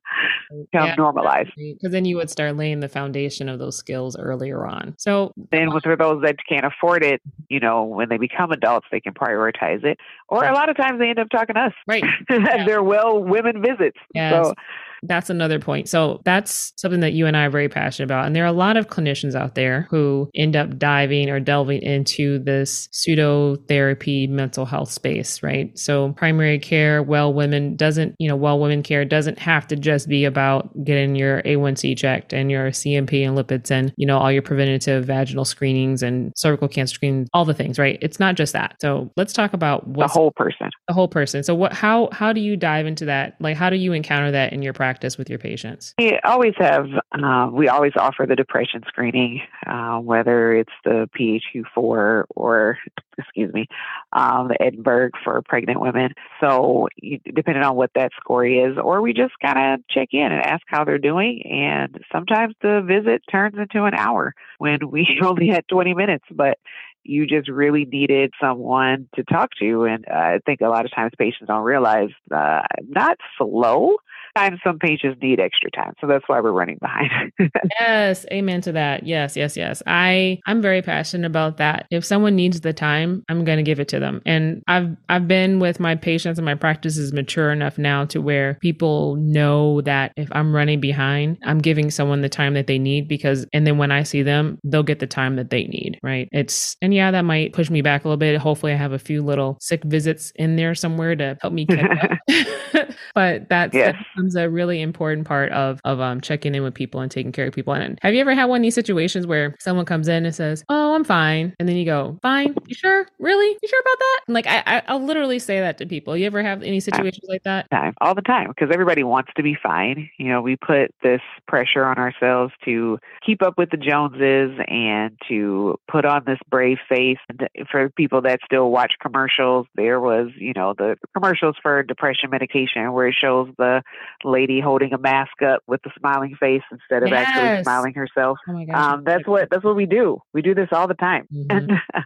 yeah, 0.73 0.95
normalized. 0.97 1.51
Because 1.57 1.93
then 1.93 2.05
you 2.05 2.17
would 2.17 2.31
start 2.31 2.57
laying 2.57 2.81
the 2.81 2.89
foundation 2.89 3.49
of 3.49 3.59
those 3.59 3.77
skills 3.77 4.17
earlier 4.17 4.67
on. 4.67 4.95
So 4.99 5.33
then 5.51 5.73
with 5.73 5.85
for 5.85 5.97
those 5.97 6.23
that 6.23 6.37
can't 6.49 6.65
afford 6.65 7.03
it, 7.03 7.21
you 7.49 7.61
know, 7.61 7.85
when 7.85 8.09
they 8.09 8.19
become 8.19 8.53
adults, 8.53 8.87
they 8.91 9.01
can 9.01 9.15
prioritize 9.15 9.85
it. 9.85 9.99
Or 10.33 10.47
a 10.47 10.55
lot 10.55 10.71
of 10.71 10.77
times 10.79 10.99
they 10.99 11.11
end 11.11 11.19
up 11.19 11.29
talking 11.29 11.57
to 11.57 11.61
us. 11.61 11.73
Right. 11.87 12.03
They're 12.67 12.83
well 12.83 13.23
women 13.23 13.61
visits. 13.61 13.99
Yes. 14.15 14.47
So 14.47 14.55
that's 15.03 15.31
another 15.31 15.59
point. 15.59 15.89
So 15.89 16.21
that's 16.25 16.73
something 16.77 17.01
that 17.01 17.13
you 17.13 17.27
and 17.27 17.37
I 17.37 17.47
are 17.47 17.51
very 17.51 17.69
passionate 17.69 18.05
about. 18.05 18.27
And 18.27 18.37
there 18.37 18.45
are 18.45 18.47
a 18.47 18.53
lot 18.53 18.77
of 18.77 18.89
clinicians 18.89 19.35
out 19.35 19.55
there 19.55 19.87
who 19.91 20.31
end 20.35 20.55
up 20.55 20.79
diving 20.79 21.29
or 21.29 21.41
delving 21.41 21.83
into 21.83 22.39
this 22.39 22.89
pseudo 22.93 23.57
therapy 23.69 24.27
mental 24.27 24.65
health 24.65 24.91
space, 24.91 25.43
right? 25.43 25.77
So 25.79 26.13
primary 26.13 26.59
care, 26.59 27.03
well 27.03 27.33
women 27.33 27.77
doesn't, 27.77 28.15
you 28.19 28.29
know, 28.29 28.37
well 28.37 28.59
women 28.61 28.83
care 28.83 29.05
doesn't 29.05 29.39
have 29.39 29.67
to 29.69 29.77
just 29.77 30.09
be 30.09 30.25
about 30.25 30.71
getting 30.85 31.17
your 31.17 31.43
A1C 31.43 31.97
checked 31.97 32.33
and 32.33 32.51
your 32.51 32.71
CMP 32.71 33.27
and 33.27 33.37
lipids 33.37 33.71
and, 33.71 33.93
you 33.97 34.07
know, 34.07 34.19
all 34.19 34.31
your 34.31 34.43
preventative 34.43 35.05
vaginal 35.05 35.45
screenings 35.45 36.03
and 36.03 36.33
cervical 36.37 36.69
cancer 36.69 36.95
screenings, 36.95 37.29
all 37.33 37.45
the 37.45 37.55
things, 37.55 37.79
right? 37.79 37.99
It's 38.01 38.21
not 38.21 38.37
just 38.37 38.53
that. 38.53 38.77
So 38.81 39.11
let's 39.17 39.33
talk 39.33 39.53
about 39.53 39.93
the 39.93 40.07
whole 40.07 40.31
person. 40.31 40.71
The 40.87 40.95
whole 40.95 41.09
person. 41.09 41.43
So 41.43 41.55
what 41.55 41.73
how 41.73 42.09
how 42.13 42.33
do 42.33 42.41
you 42.41 42.57
dive 42.57 42.87
into 42.87 43.05
that? 43.07 43.37
Like 43.41 43.57
how 43.57 43.69
do 43.69 43.77
you 43.77 43.93
encounter 43.93 44.31
that 44.31 44.53
in 44.53 44.63
your 44.63 44.73
practice? 44.73 44.92
Practice 44.93 45.17
with 45.17 45.31
your 45.31 45.39
patients? 45.39 45.95
We 45.99 46.19
always 46.23 46.53
have, 46.59 46.87
uh, 47.13 47.49
we 47.51 47.67
always 47.69 47.93
offer 47.97 48.27
the 48.29 48.37
depression 48.37 48.83
screening, 48.87 49.41
uh, 49.67 49.97
whether 50.01 50.53
it's 50.55 50.73
the 50.85 51.09
PHQ4 51.19 52.25
or, 52.29 52.79
excuse 53.17 53.51
me, 53.55 53.69
um, 54.13 54.49
the 54.49 54.61
Edinburgh 54.61 55.13
for 55.25 55.41
pregnant 55.41 55.81
women. 55.81 56.13
So, 56.41 56.89
depending 57.35 57.65
on 57.65 57.75
what 57.75 57.91
that 57.95 58.11
score 58.21 58.45
is, 58.45 58.77
or 58.77 59.01
we 59.01 59.15
just 59.15 59.33
kind 59.41 59.75
of 59.75 59.89
check 59.89 60.09
in 60.13 60.31
and 60.31 60.43
ask 60.43 60.63
how 60.67 60.85
they're 60.85 60.99
doing. 60.99 61.43
And 61.51 61.99
sometimes 62.13 62.55
the 62.61 62.83
visit 62.87 63.23
turns 63.31 63.57
into 63.57 63.85
an 63.85 63.95
hour 63.95 64.35
when 64.59 64.91
we 64.91 65.21
only 65.25 65.49
had 65.49 65.67
20 65.69 65.95
minutes, 65.95 66.27
but 66.31 66.59
you 67.03 67.27
just 67.27 67.49
really 67.49 67.87
needed 67.87 68.33
someone 68.41 69.09
to 69.17 69.25
talk 69.25 69.51
to. 69.59 69.85
And 69.85 70.05
uh, 70.07 70.15
I 70.15 70.39
think 70.45 70.61
a 70.61 70.69
lot 70.69 70.85
of 70.85 70.93
times 70.95 71.13
patients 71.19 71.49
don't 71.49 71.65
realize 71.65 72.11
uh, 72.31 72.61
not 72.87 73.17
slow, 73.39 73.97
sometimes 74.37 74.61
some 74.65 74.79
patients 74.79 75.19
need 75.23 75.41
extra 75.41 75.71
time. 75.71 75.95
So 76.01 76.07
that's 76.07 76.25
why 76.27 76.41
we're 76.41 76.53
running 76.53 76.79
behind. 76.81 77.33
yes. 77.81 78.27
Amen 78.33 78.61
to 78.63 78.73
that. 78.73 79.05
Yes, 79.07 79.37
yes, 79.37 79.57
yes. 79.57 79.83
I 79.87 80.39
I'm 80.47 80.63
very 80.63 80.83
passionate 80.83 81.27
about 81.27 81.57
that. 81.59 81.87
If 81.91 82.05
someone 82.05 82.37
needs 82.37 82.61
the 82.61 82.73
time, 82.73 83.25
I'm 83.29 83.45
gonna 83.45 83.63
give 83.63 83.81
it 83.81 83.89
to 83.89 84.01
them. 84.01 84.23
And 84.27 84.63
I've 84.69 84.97
I've 85.09 85.29
been 85.29 85.59
with 85.59 85.81
my 85.81 85.95
patients 85.95 86.39
and 86.39 86.45
my 86.45 86.55
practice 86.55 86.97
is 86.97 87.13
mature 87.13 87.51
enough 87.51 87.79
now 87.79 88.05
to 88.07 88.21
where 88.21 88.59
people 88.61 89.17
know 89.17 89.81
that 89.83 90.13
if 90.17 90.29
I'm 90.33 90.55
running 90.55 90.81
behind, 90.81 91.39
I'm 91.45 91.59
giving 91.59 91.91
someone 91.91 92.23
the 92.23 92.29
time 92.29 92.55
that 92.55 92.67
they 92.67 92.79
need 92.79 93.09
because 93.09 93.47
and 93.53 93.67
then 93.67 93.79
when 93.79 93.91
I 93.91 94.03
see 94.03 94.23
them, 94.23 94.59
they'll 94.65 94.83
get 94.83 94.99
the 94.99 95.07
time 95.07 95.37
that 95.37 95.51
they 95.51 95.65
need. 95.65 95.99
Right. 96.03 96.29
It's 96.33 96.77
and 96.83 96.95
yeah, 96.95 97.11
that 97.11 97.25
might 97.25 97.53
push 97.53 97.71
me 97.71 97.83
back 97.83 98.05
a 98.05 98.09
little 98.09 98.17
bit. 98.17 98.39
Hopefully 98.39 98.73
I 98.73 98.77
have 98.77 98.93
a 98.93 98.99
few 98.99 99.23
little 99.23 99.59
sick 99.61 99.83
visits 99.85 100.33
in 100.37 100.57
there 100.57 100.75
somewhere 100.75 101.17
to 101.17 101.37
help 101.41 101.53
me 101.53 101.67
catch 101.67 101.99
up. 102.11 102.19
but 103.15 103.49
that's, 103.49 103.75
yes. 103.75 103.97
Becomes 104.23 104.37
a 104.37 104.49
really 104.49 104.81
important 104.81 105.27
part 105.27 105.51
of 105.53 105.81
of 105.85 106.01
um, 106.01 106.21
checking 106.21 106.55
in 106.55 106.63
with 106.63 106.75
people 106.75 107.01
and 107.01 107.11
taking 107.11 107.33
care 107.33 107.47
of 107.47 107.55
people. 107.55 107.73
And 107.73 107.99
have 108.03 108.15
you 108.15 108.21
ever 108.21 108.35
had 108.35 108.47
one 108.47 108.61
of 108.61 108.63
these 108.63 108.75
situations 108.75 109.27
where 109.27 109.55
someone 109.59 109.85
comes 109.85 110.09
in 110.09 110.25
and 110.25 110.35
says, 110.35 110.65
"Oh, 110.69 110.95
I'm 110.95 111.05
fine," 111.05 111.55
and 111.59 111.69
then 111.69 111.77
you 111.77 111.85
go, 111.85 112.19
"Fine? 112.23 112.55
You 112.67 112.75
sure? 112.75 113.07
Really? 113.19 113.59
You 113.63 113.69
sure 113.69 113.81
about 113.81 113.99
that?" 113.99 114.21
And 114.29 114.35
like 114.35 114.47
I, 114.47 114.83
I 114.87 114.95
will 114.95 115.05
literally 115.05 115.39
say 115.39 115.61
that 115.61 115.79
to 115.79 115.87
people. 115.87 116.17
You 116.17 116.27
ever 116.27 116.43
have 116.43 116.63
any 116.63 116.81
situations 116.81 117.27
like 117.29 117.43
that? 117.45 117.71
Time, 117.71 117.95
all 118.01 118.15
the 118.15 118.23
time, 118.23 118.49
because 118.49 118.71
everybody 118.73 119.03
wants 119.03 119.31
to 119.37 119.43
be 119.43 119.57
fine. 119.61 120.09
You 120.19 120.29
know, 120.29 120.41
we 120.41 120.57
put 120.57 120.95
this 121.03 121.21
pressure 121.49 121.85
on 121.85 121.99
ourselves 121.99 122.53
to 122.65 122.99
keep 123.25 123.43
up 123.43 123.55
with 123.59 123.71
the 123.71 123.77
Joneses 123.77 124.59
and 124.69 125.17
to 125.29 125.77
put 125.91 126.05
on 126.05 126.23
this 126.27 126.39
brave 126.49 126.79
face. 126.89 127.19
And 127.29 127.49
for 127.71 127.91
people 127.91 128.23
that 128.23 128.41
still 128.45 128.71
watch 128.71 128.95
commercials, 129.01 129.67
there 129.75 130.01
was, 130.01 130.29
you 130.37 130.53
know, 130.55 130.75
the 130.77 130.97
commercials 131.15 131.57
for 131.63 131.83
depression 131.83 132.31
medication 132.31 132.93
where 132.93 133.09
it 133.09 133.15
shows 133.21 133.49
the 133.59 133.83
lady 134.25 134.61
holding 134.61 134.93
a 134.93 134.99
mask 134.99 135.43
up 135.43 135.63
with 135.67 135.81
a 135.87 135.91
smiling 135.99 136.37
face 136.39 136.63
instead 136.71 137.03
of 137.03 137.11
yes. 137.11 137.27
actually 137.27 137.63
smiling 137.63 137.95
herself. 137.95 138.39
Oh 138.49 138.73
um, 138.73 139.05
that's 139.05 139.27
what 139.27 139.49
that's 139.51 139.65
what 139.65 139.77
we 139.77 139.87
do. 139.87 140.21
We 140.33 140.43
do 140.43 140.55
this 140.55 140.69
all 140.73 140.89
the 140.89 140.95
time. 140.95 141.27
Mm-hmm. 141.33 141.51
And 141.51 141.73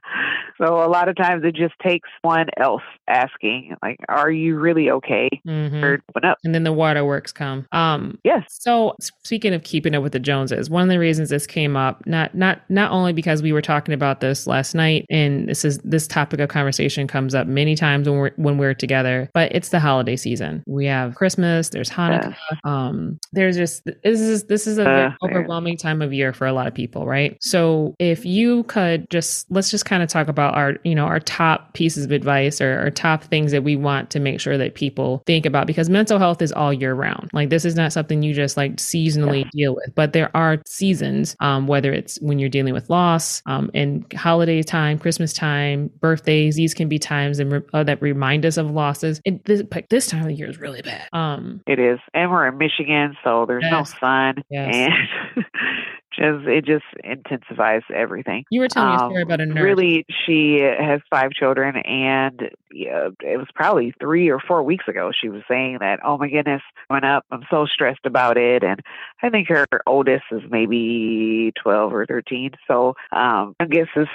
so 0.58 0.82
a 0.82 0.88
lot 0.88 1.08
of 1.08 1.16
times 1.16 1.44
it 1.44 1.54
just 1.54 1.74
takes 1.80 2.08
one 2.22 2.46
else 2.56 2.82
asking, 3.08 3.76
like, 3.82 3.98
"Are 4.08 4.30
you 4.30 4.56
really 4.58 4.90
okay?" 4.90 5.28
Mm-hmm. 5.46 5.84
Or 5.84 6.02
open 6.10 6.28
up, 6.28 6.38
and 6.44 6.54
then 6.54 6.64
the 6.64 6.72
waterworks 6.72 7.32
come. 7.32 7.66
Um, 7.72 8.18
yes. 8.24 8.44
So 8.48 8.94
speaking 9.24 9.54
of 9.54 9.62
keeping 9.62 9.94
up 9.94 10.02
with 10.02 10.12
the 10.12 10.18
Joneses, 10.18 10.70
one 10.70 10.82
of 10.82 10.88
the 10.88 10.98
reasons 10.98 11.28
this 11.28 11.46
came 11.46 11.76
up 11.76 12.06
not 12.06 12.34
not 12.34 12.60
not 12.68 12.90
only 12.90 13.12
because 13.12 13.42
we 13.42 13.52
were 13.52 13.62
talking 13.62 13.94
about 13.94 14.20
this 14.20 14.46
last 14.46 14.74
night, 14.74 15.06
and 15.10 15.48
this 15.48 15.64
is 15.64 15.78
this 15.78 16.06
topic 16.06 16.40
of 16.40 16.48
conversation 16.48 17.06
comes 17.06 17.34
up 17.34 17.46
many 17.46 17.74
times 17.74 18.08
when 18.08 18.18
we're 18.18 18.32
when 18.36 18.58
we're 18.58 18.74
together, 18.74 19.30
but 19.34 19.52
it's 19.54 19.70
the 19.70 19.80
holiday 19.80 20.16
season. 20.16 20.62
We 20.66 20.86
have 20.86 21.14
Christmas, 21.14 21.70
there's 21.70 21.90
Hanukkah, 21.90 22.34
um, 22.64 23.18
there's 23.32 23.56
just 23.56 23.84
this 23.84 24.20
is 24.20 24.44
this 24.44 24.66
is 24.66 24.78
a 24.78 24.88
uh, 24.88 25.10
overwhelming 25.22 25.76
time 25.76 26.02
of 26.02 26.12
year 26.12 26.32
for 26.32 26.46
a 26.46 26.52
lot 26.52 26.66
of 26.66 26.74
people, 26.74 27.06
right? 27.06 27.36
So 27.40 27.94
if 27.98 28.24
you 28.24 28.62
could 28.64 29.08
just 29.10 29.50
let's 29.50 29.70
just 29.70 29.84
kind 29.84 30.02
of 30.02 30.08
talk 30.08 30.28
about 30.28 30.45
our 30.54 30.74
you 30.84 30.94
know 30.94 31.04
our 31.04 31.20
top 31.20 31.72
pieces 31.74 32.04
of 32.04 32.10
advice 32.10 32.60
or 32.60 32.78
our 32.78 32.90
top 32.90 33.24
things 33.24 33.52
that 33.52 33.64
we 33.64 33.76
want 33.76 34.10
to 34.10 34.20
make 34.20 34.40
sure 34.40 34.58
that 34.58 34.74
people 34.74 35.22
think 35.26 35.46
about 35.46 35.66
because 35.66 35.88
mental 35.88 36.18
health 36.18 36.42
is 36.42 36.52
all 36.52 36.72
year 36.72 36.94
round. 36.94 37.30
Like 37.32 37.50
this 37.50 37.64
is 37.64 37.74
not 37.74 37.92
something 37.92 38.22
you 38.22 38.34
just 38.34 38.56
like 38.56 38.76
seasonally 38.76 39.44
yeah. 39.44 39.50
deal 39.52 39.74
with, 39.74 39.94
but 39.94 40.12
there 40.12 40.34
are 40.36 40.62
seasons, 40.66 41.36
um, 41.40 41.66
whether 41.66 41.92
it's 41.92 42.20
when 42.20 42.38
you're 42.38 42.48
dealing 42.48 42.74
with 42.74 42.90
loss, 42.90 43.42
um, 43.46 43.70
and 43.74 44.10
holiday 44.14 44.62
time, 44.62 44.98
Christmas 44.98 45.32
time, 45.32 45.90
birthdays. 46.00 46.56
These 46.56 46.74
can 46.74 46.88
be 46.88 46.98
times 46.98 47.38
that, 47.38 47.46
re- 47.46 47.62
uh, 47.72 47.84
that 47.84 48.00
remind 48.02 48.44
us 48.46 48.56
of 48.56 48.70
losses. 48.70 49.20
It, 49.24 49.44
this, 49.44 49.62
this 49.90 50.06
time 50.06 50.22
of 50.22 50.28
the 50.28 50.34
year 50.34 50.48
is 50.48 50.58
really 50.58 50.82
bad. 50.82 51.08
Um, 51.12 51.62
it 51.66 51.78
is, 51.78 51.98
and 52.14 52.30
we're 52.30 52.46
in 52.48 52.58
Michigan, 52.58 53.16
so 53.24 53.46
there's 53.46 53.64
yes. 53.64 53.72
no 53.72 53.84
sun, 53.84 54.44
yes. 54.50 54.74
and 54.74 55.44
it 56.18 56.64
just 56.64 56.84
intensifies 57.04 57.82
everything. 57.94 58.44
You 58.50 58.60
were 58.60 58.68
telling 58.68 58.90
um, 58.90 58.96
me 58.96 59.04
a 59.04 59.08
story 59.08 59.22
about 59.22 59.40
a 59.40 59.46
nurse. 59.46 59.62
Really, 59.62 60.06
she 60.26 60.58
has 60.60 61.00
five 61.10 61.32
children, 61.32 61.76
and 61.76 62.50
yeah, 62.72 63.08
it 63.20 63.36
was 63.38 63.48
probably 63.54 63.94
three 64.00 64.30
or 64.30 64.40
four 64.40 64.62
weeks 64.62 64.86
ago. 64.88 65.10
She 65.18 65.28
was 65.28 65.42
saying 65.48 65.78
that, 65.80 66.00
oh 66.04 66.18
my 66.18 66.28
goodness, 66.28 66.62
went 66.90 67.04
up. 67.04 67.24
I'm 67.30 67.44
so 67.50 67.66
stressed 67.66 68.04
about 68.04 68.36
it, 68.36 68.62
and 68.62 68.80
I 69.22 69.30
think 69.30 69.48
her 69.48 69.66
oldest 69.86 70.24
is 70.30 70.42
maybe 70.50 71.52
twelve 71.62 71.92
or 71.92 72.06
thirteen. 72.06 72.52
So 72.66 72.94
um, 73.12 73.54
I 73.60 73.66
guess 73.68 73.88
is 73.96 74.08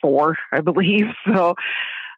four, 0.00 0.36
I 0.52 0.60
believe. 0.60 1.06
So 1.34 1.54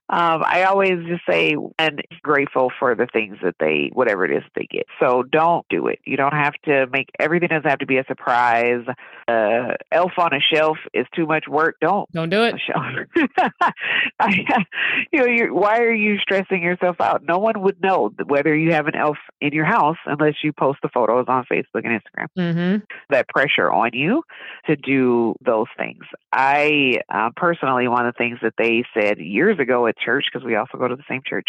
um, 0.08 0.44
I 0.46 0.64
always 0.64 1.04
just 1.08 1.22
say 1.28 1.56
and 1.78 2.00
grateful 2.22 2.70
for 2.78 2.94
the 2.94 3.08
things 3.12 3.38
that 3.42 3.56
they, 3.58 3.90
whatever 3.92 4.24
it 4.24 4.30
is 4.30 4.44
they 4.54 4.68
get. 4.70 4.86
So 5.00 5.24
don't 5.24 5.66
do 5.68 5.88
it. 5.88 5.98
You 6.04 6.16
don't 6.16 6.32
have 6.32 6.54
to 6.66 6.86
make 6.92 7.10
everything 7.18 7.48
doesn't 7.48 7.68
have 7.68 7.80
to 7.80 7.86
be 7.86 7.98
a 7.98 8.04
surprise. 8.04 8.84
Uh, 9.26 9.74
elf 9.90 10.12
on 10.18 10.32
a 10.32 10.38
shelf 10.38 10.78
is 10.94 11.06
too 11.14 11.26
much 11.26 11.48
work. 11.48 11.76
Don't 11.80 12.10
don't 12.12 12.30
do 12.30 12.44
it. 12.44 12.54
I, 14.20 14.64
you 15.12 15.18
know, 15.18 15.54
why 15.54 15.80
are 15.80 15.92
you 15.92 16.18
stressing 16.18 16.62
yourself 16.62 17.00
out? 17.00 17.24
No 17.26 17.38
one 17.38 17.60
would 17.62 17.82
know 17.82 18.12
whether 18.26 18.54
you 18.54 18.72
have 18.72 18.86
an 18.86 18.94
elf 18.94 19.18
in 19.40 19.52
your 19.52 19.64
house 19.64 19.98
unless 20.06 20.34
you 20.44 20.52
post 20.52 20.78
the 20.82 20.88
photos 20.88 21.26
on 21.26 21.44
Facebook 21.50 21.84
and 21.84 22.00
Instagram. 22.00 22.28
Mm-hmm. 22.38 22.84
That 23.10 23.28
pressure 23.28 23.70
on 23.70 23.90
you 23.92 24.22
to 24.66 24.76
do 24.76 25.34
those 25.44 25.66
things. 25.76 26.04
I 26.32 27.00
uh, 27.12 27.30
personally, 27.34 27.88
one 27.88 28.06
of 28.06 28.14
the 28.14 28.18
things 28.18 28.38
that 28.42 28.54
they 28.56 28.84
said 28.94 29.18
years 29.18 29.58
ago 29.58 29.88
at 29.88 29.95
church, 29.98 30.26
because 30.32 30.44
we 30.44 30.54
also 30.56 30.78
go 30.78 30.88
to 30.88 30.96
the 30.96 31.04
same 31.08 31.22
church, 31.26 31.48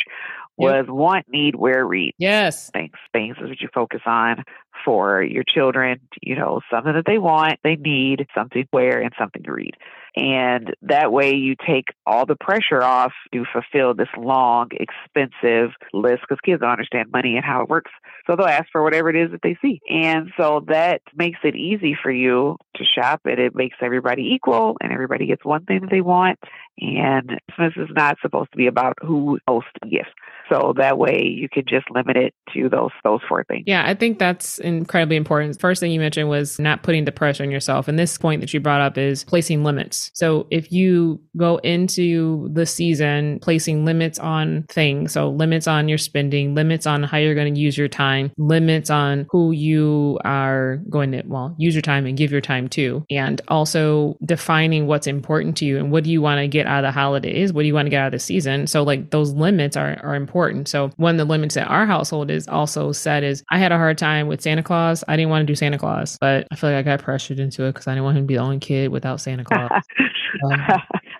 was 0.57 0.85
yep. 0.85 0.87
want, 0.87 1.25
need, 1.29 1.55
wear, 1.55 1.85
read. 1.85 2.13
Yes. 2.17 2.69
Things, 2.71 2.93
things 3.13 3.37
is 3.37 3.49
what 3.49 3.61
you 3.61 3.69
focus 3.73 4.01
on 4.05 4.43
for 4.83 5.21
your 5.21 5.43
children. 5.47 5.99
You 6.21 6.35
know, 6.35 6.61
something 6.71 6.93
that 6.93 7.05
they 7.05 7.17
want, 7.17 7.59
they 7.63 7.75
need, 7.75 8.25
something 8.35 8.63
to 8.63 8.69
wear, 8.73 8.99
and 9.01 9.13
something 9.17 9.43
to 9.43 9.51
read. 9.51 9.75
And 10.17 10.73
that 10.81 11.11
way 11.11 11.35
you 11.35 11.55
take 11.55 11.85
all 12.07 12.25
the 12.25 12.35
pressure 12.35 12.81
off 12.81 13.13
to 13.33 13.45
fulfill 13.53 13.93
this 13.93 14.07
long, 14.17 14.69
expensive 14.71 15.69
list 15.93 16.21
because 16.21 16.39
kids 16.43 16.61
don't 16.61 16.71
understand 16.71 17.11
money 17.11 17.35
and 17.35 17.45
how 17.45 17.61
it 17.61 17.69
works. 17.69 17.91
So 18.25 18.35
they'll 18.35 18.47
ask 18.47 18.65
for 18.71 18.81
whatever 18.81 19.11
it 19.11 19.15
is 19.15 19.29
that 19.29 19.41
they 19.43 19.57
see. 19.61 19.79
And 19.87 20.31
so 20.35 20.65
that 20.69 21.01
makes 21.15 21.37
it 21.43 21.55
easy 21.55 21.95
for 22.01 22.11
you 22.11 22.57
to 22.77 22.83
shop 22.83 23.21
and 23.25 23.39
it 23.39 23.53
makes 23.53 23.77
everybody 23.79 24.31
equal 24.33 24.75
and 24.81 24.91
everybody 24.91 25.27
gets 25.27 25.45
one 25.45 25.65
thing 25.65 25.81
that 25.81 25.91
they 25.91 26.01
want. 26.01 26.39
And 26.79 27.39
Christmas 27.51 27.89
is 27.89 27.95
not 27.95 28.17
supposed 28.19 28.51
to 28.51 28.57
be 28.57 28.65
about 28.65 28.97
who 29.01 29.37
hosts 29.47 29.69
gifts. 29.83 30.09
So 30.49 30.73
that 30.77 30.97
way 30.97 31.23
you 31.23 31.49
can 31.49 31.63
just 31.67 31.89
limit 31.91 32.17
it 32.17 32.33
to 32.53 32.69
those 32.69 32.91
those 33.03 33.19
four 33.27 33.43
things. 33.43 33.63
Yeah, 33.67 33.83
I 33.85 33.93
think 33.93 34.19
that's 34.19 34.59
incredibly 34.59 35.15
important. 35.15 35.59
First 35.59 35.79
thing 35.79 35.91
you 35.91 35.99
mentioned 35.99 36.29
was 36.29 36.59
not 36.59 36.83
putting 36.83 37.05
the 37.05 37.11
pressure 37.11 37.43
on 37.43 37.51
yourself. 37.51 37.87
And 37.87 37.99
this 37.99 38.17
point 38.17 38.41
that 38.41 38.53
you 38.53 38.59
brought 38.59 38.81
up 38.81 38.97
is 38.97 39.23
placing 39.23 39.63
limits. 39.63 40.11
So 40.13 40.47
if 40.51 40.71
you 40.71 41.21
go 41.35 41.57
into 41.57 42.49
the 42.53 42.65
season 42.65 43.39
placing 43.41 43.85
limits 43.85 44.19
on 44.19 44.63
things, 44.69 45.13
so 45.13 45.29
limits 45.29 45.67
on 45.67 45.89
your 45.89 45.97
spending, 45.97 46.55
limits 46.55 46.87
on 46.87 47.03
how 47.03 47.17
you're 47.17 47.35
going 47.35 47.53
to 47.53 47.59
use 47.59 47.77
your 47.77 47.87
time, 47.87 48.31
limits 48.37 48.89
on 48.89 49.27
who 49.29 49.51
you 49.51 50.19
are 50.23 50.77
going 50.89 51.11
to 51.11 51.23
well, 51.25 51.55
use 51.57 51.75
your 51.75 51.81
time 51.81 52.05
and 52.05 52.17
give 52.17 52.31
your 52.31 52.41
time 52.41 52.67
to, 52.69 53.05
and 53.09 53.41
also 53.47 54.17
defining 54.25 54.87
what's 54.87 55.07
important 55.07 55.57
to 55.57 55.65
you 55.65 55.77
and 55.77 55.91
what 55.91 56.03
do 56.03 56.09
you 56.11 56.21
want 56.21 56.39
to 56.39 56.47
get 56.47 56.67
out 56.67 56.83
of 56.83 56.87
the 56.87 56.91
holidays? 56.91 57.51
What 57.51 57.63
do 57.63 57.67
you 57.67 57.73
want 57.73 57.87
to 57.87 57.89
get 57.89 58.01
out 58.01 58.07
of 58.07 58.11
the 58.13 58.19
season? 58.19 58.67
So 58.67 58.83
like 58.83 59.11
those 59.11 59.33
limits 59.33 59.75
are 59.75 59.97
are 60.03 60.15
important 60.15 60.36
important. 60.37 60.67
So 60.67 60.91
one 60.97 61.15
of 61.15 61.17
the 61.17 61.25
limits 61.25 61.55
that 61.55 61.67
our 61.67 61.87
household 61.87 62.29
is 62.29 62.47
also 62.47 62.91
set 62.91 63.23
is 63.23 63.43
I 63.49 63.57
had 63.57 63.71
a 63.71 63.77
hard 63.77 63.97
time 63.97 64.27
with 64.27 64.39
Santa 64.39 64.61
Claus. 64.61 65.03
I 65.07 65.15
didn't 65.15 65.31
want 65.31 65.41
to 65.41 65.47
do 65.47 65.55
Santa 65.55 65.79
Claus, 65.79 66.15
but 66.21 66.47
I 66.51 66.55
feel 66.55 66.69
like 66.69 66.77
I 66.77 66.83
got 66.83 67.01
pressured 67.01 67.39
into 67.39 67.63
it 67.63 67.73
because 67.73 67.87
I 67.87 67.93
didn't 67.93 68.03
want 68.03 68.17
him 68.17 68.25
to 68.25 68.27
be 68.27 68.35
the 68.35 68.41
only 68.41 68.59
kid 68.59 68.89
without 68.89 69.19
Santa 69.19 69.43
Claus. 69.43 69.71
um, 70.51 70.61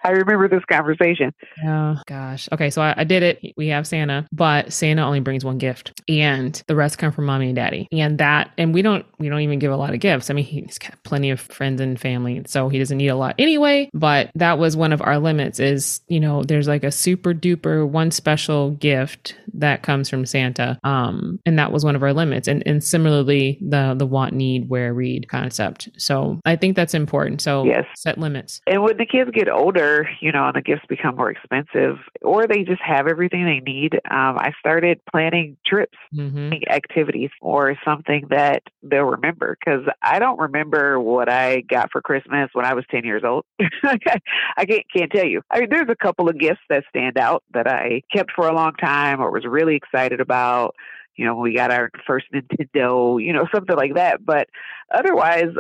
I 0.08 0.12
remember 0.12 0.48
this 0.48 0.64
conversation. 0.72 1.34
Oh 1.66 1.98
gosh. 2.06 2.48
Okay, 2.54 2.70
so 2.70 2.82
I, 2.82 2.94
I, 2.98 3.04
did 3.04 3.24
it. 3.24 3.54
We 3.58 3.68
have 3.68 3.86
Santa, 3.86 4.26
but 4.32 4.72
Santa 4.72 5.02
only 5.02 5.20
brings 5.20 5.44
one 5.44 5.58
gift, 5.58 6.00
and 6.08 6.62
the 6.68 6.76
rest 6.76 6.98
come 6.98 7.12
from 7.12 7.26
mommy 7.26 7.48
and 7.48 7.56
daddy. 7.58 7.90
And 7.92 8.18
that, 8.20 8.52
and 8.58 8.74
we 8.74 8.82
don't, 8.82 9.06
we 9.20 9.28
don't 9.28 9.42
even 9.42 9.60
give 9.60 9.72
a 9.72 9.76
lot 9.76 9.94
of 9.94 10.00
gifts. 10.00 10.30
I 10.30 10.34
mean, 10.34 10.46
he's 10.46 10.78
got 10.78 10.94
plenty 11.04 11.30
of 11.30 11.42
friends 11.42 11.82
and 11.82 12.00
family, 12.00 12.42
so 12.48 12.70
he 12.70 12.80
doesn't 12.80 12.98
need 12.98 13.10
a 13.10 13.18
lot 13.18 13.36
anyway. 13.38 13.90
But 13.94 14.32
that 14.36 14.58
was 14.58 14.78
one 14.78 14.94
of 14.94 15.02
our 15.02 15.20
limits. 15.20 15.60
Is 15.60 16.00
you 16.08 16.22
know, 16.22 16.42
there's 16.42 16.70
like 16.70 16.86
a 16.86 16.92
super 16.92 17.34
duper 17.34 17.86
one 17.86 18.12
special 18.12 18.72
gift 18.72 19.36
that 19.56 19.84
comes 19.84 20.10
from 20.10 20.26
Santa. 20.26 20.80
Um, 20.86 21.40
and 21.46 21.60
that 21.60 21.74
was 21.74 21.84
one 21.84 21.98
of 21.98 22.04
our 22.04 22.14
limits. 22.14 22.48
And 22.48 22.64
and 22.66 22.82
similarly, 22.82 23.58
the 23.62 23.94
the 23.98 24.06
want, 24.06 24.34
need, 24.34 24.70
wear, 24.70 24.94
read 24.94 25.28
concept. 25.28 25.90
So 25.98 26.40
I 26.46 26.56
think 26.56 26.78
that's 26.78 26.94
important. 26.94 27.42
So 27.42 27.66
yes. 27.66 27.86
set 27.96 28.18
limits. 28.18 28.62
And 28.68 28.84
when 28.84 28.96
the 28.98 29.06
kids 29.06 29.32
get 29.34 29.50
older, 29.50 29.97
you 30.22 30.32
know, 30.32 30.48
and 30.48 30.56
the 30.56 30.62
gifts 30.62 30.86
become 30.88 31.16
more 31.16 31.30
expensive, 31.32 31.98
or 32.22 32.48
they 32.48 32.64
just 32.64 32.82
have 32.82 33.08
everything 33.08 33.46
they 33.46 33.60
need, 33.60 33.96
um, 34.10 34.38
I 34.38 34.52
started 34.60 35.00
planning 35.12 35.58
trips, 35.66 35.98
mm-hmm. 36.14 36.54
activities, 36.70 37.30
or 37.42 37.76
something 37.86 38.28
that 38.30 38.64
they'll 38.84 39.04
remember. 39.04 39.58
Because 39.60 39.86
I 40.02 40.20
don't 40.20 40.40
remember 40.40 41.00
what 41.00 41.30
I 41.30 41.62
got 41.62 41.92
for 41.92 42.02
Christmas 42.02 42.50
when 42.54 42.66
I 42.66 42.74
was 42.74 42.86
ten 42.90 43.04
years 43.06 43.24
old. 43.26 43.46
I 43.84 44.66
can't 44.66 44.86
can't 44.96 45.12
tell 45.12 45.26
you. 45.26 45.42
I 45.52 45.62
mean, 45.62 45.70
there's 45.70 45.90
a 45.90 45.96
couple 45.96 46.30
of 46.30 46.40
gifts 46.40 46.62
that 46.70 46.84
stand 46.90 47.18
out 47.18 47.44
that 47.54 47.68
I 47.68 48.02
kept 48.14 48.32
for 48.36 48.48
a 48.48 48.54
long 48.54 48.74
time 48.74 49.22
or 49.22 49.32
was 49.32 49.46
really 49.46 49.76
excited 49.76 50.20
about 50.20 50.76
you 51.18 51.26
know, 51.26 51.36
we 51.36 51.54
got 51.54 51.72
our 51.72 51.92
first 52.06 52.28
Nintendo, 52.34 53.22
you 53.24 53.34
know, 53.34 53.48
something 53.54 53.76
like 53.76 53.96
that. 53.96 54.26
But 54.26 54.48
otherwise, 54.94 55.52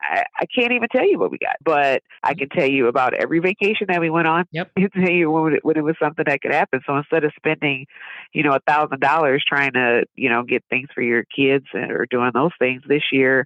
I, 0.00 0.24
I 0.40 0.46
can't 0.46 0.72
even 0.72 0.88
tell 0.88 1.06
you 1.06 1.18
what 1.18 1.30
we 1.30 1.38
got. 1.38 1.56
But 1.62 2.02
I 2.22 2.34
can 2.34 2.48
tell 2.48 2.66
you 2.66 2.86
about 2.86 3.14
every 3.14 3.40
vacation 3.40 3.88
that 3.88 4.00
we 4.00 4.08
went 4.08 4.28
on. 4.28 4.46
Yep. 4.52 4.70
I 4.76 4.80
can 4.80 5.02
tell 5.02 5.12
you 5.12 5.30
when 5.30 5.54
it, 5.54 5.64
when 5.64 5.76
it 5.76 5.84
was 5.84 5.96
something 6.00 6.24
that 6.26 6.40
could 6.40 6.54
happen. 6.54 6.80
So 6.86 6.96
instead 6.96 7.24
of 7.24 7.32
spending, 7.36 7.86
you 8.32 8.44
know, 8.44 8.54
a 8.54 8.60
thousand 8.60 9.00
dollars 9.00 9.44
trying 9.46 9.72
to, 9.72 10.04
you 10.14 10.30
know, 10.30 10.44
get 10.44 10.64
things 10.70 10.88
for 10.94 11.02
your 11.02 11.24
kids 11.24 11.66
or 11.74 12.06
doing 12.06 12.30
those 12.32 12.52
things 12.58 12.82
this 12.88 13.02
year, 13.12 13.44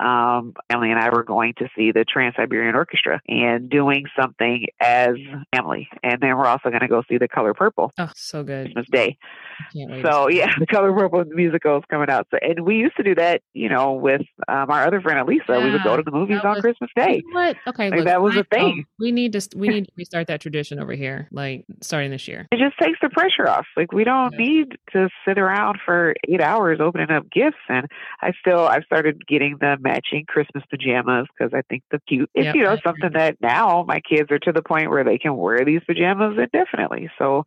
um, 0.00 0.54
Emily 0.70 0.90
and 0.90 0.98
I 0.98 1.10
were 1.10 1.22
going 1.24 1.54
to 1.58 1.68
see 1.76 1.92
the 1.92 2.04
Trans 2.04 2.34
Siberian 2.36 2.74
Orchestra 2.74 3.20
and 3.28 3.68
doing 3.68 4.04
something 4.18 4.66
as 4.80 5.14
family. 5.54 5.88
And 6.02 6.20
then 6.20 6.36
we're 6.36 6.46
also 6.46 6.70
going 6.70 6.80
to 6.80 6.88
go 6.88 7.02
see 7.08 7.18
the 7.18 7.28
Color 7.28 7.54
Purple 7.54 7.92
Oh, 7.98 8.10
so 8.14 8.42
good. 8.42 8.66
Christmas 8.66 8.86
Day. 8.90 9.16
Can't 9.72 9.90
wait. 9.90 10.02
to 10.02 10.10
So 10.12 10.28
yeah, 10.28 10.52
the 10.58 10.66
Color 10.66 10.92
Purple 10.92 11.24
musical 11.26 11.78
is 11.78 11.84
coming 11.90 12.10
out. 12.10 12.26
So, 12.30 12.38
and 12.40 12.64
we 12.64 12.76
used 12.76 12.96
to 12.96 13.02
do 13.02 13.14
that, 13.16 13.42
you 13.54 13.68
know, 13.68 13.92
with 13.92 14.22
um, 14.48 14.70
our 14.70 14.86
other 14.86 15.00
friend 15.00 15.18
Elisa. 15.18 15.60
We 15.60 15.70
would 15.70 15.82
go 15.84 15.96
to 15.96 16.02
the 16.02 16.10
movies 16.10 16.40
on 16.42 16.52
was- 16.54 16.60
Christmas 16.62 16.90
Day. 16.96 17.22
What? 17.32 17.56
Okay, 17.66 17.90
Like, 17.90 17.98
look, 17.98 18.06
that 18.06 18.22
was 18.22 18.36
I 18.36 18.40
a 18.40 18.44
thing. 18.44 18.78
know. 18.78 18.84
We 18.98 19.12
need 19.12 19.32
to 19.32 19.48
we 19.56 19.68
need 19.74 19.84
to 19.86 19.92
restart 19.96 20.26
that 20.28 20.40
tradition 20.40 20.78
over 20.80 20.92
here, 20.94 21.28
like 21.30 21.64
starting 21.80 22.10
this 22.10 22.26
year. 22.28 22.48
It 22.50 22.58
just 22.58 22.78
takes 22.78 22.98
the 23.02 23.10
pressure 23.10 23.48
off. 23.48 23.66
Like 23.76 23.92
we 23.92 24.04
don't 24.04 24.32
Yeah. 24.32 24.38
need 24.38 24.78
to 24.92 25.08
sit 25.26 25.38
around 25.38 25.78
for 25.84 26.14
eight 26.28 26.40
hours 26.40 26.78
opening 26.80 27.10
up 27.10 27.30
gifts. 27.30 27.58
And 27.68 27.86
I 28.20 28.32
still, 28.40 28.66
I've 28.66 28.84
started 28.84 29.26
getting 29.26 29.56
the 29.60 29.76
matching 29.80 30.24
Christmas 30.26 30.64
pajamas 30.70 31.26
because 31.36 31.52
I 31.54 31.62
think 31.68 31.82
the 31.90 32.00
cute. 32.08 32.30
It's 32.34 32.46
Yep, 32.46 32.54
you 32.54 32.62
know 32.62 32.76
something 32.84 33.12
that 33.14 33.36
now 33.40 33.84
my 33.86 34.00
kids 34.00 34.30
are 34.30 34.38
to 34.40 34.52
the 34.52 34.62
point 34.62 34.90
where 34.90 35.04
they 35.04 35.18
can 35.18 35.36
wear 35.36 35.64
these 35.64 35.82
pajamas 35.86 36.38
indefinitely. 36.38 37.10
So 37.18 37.44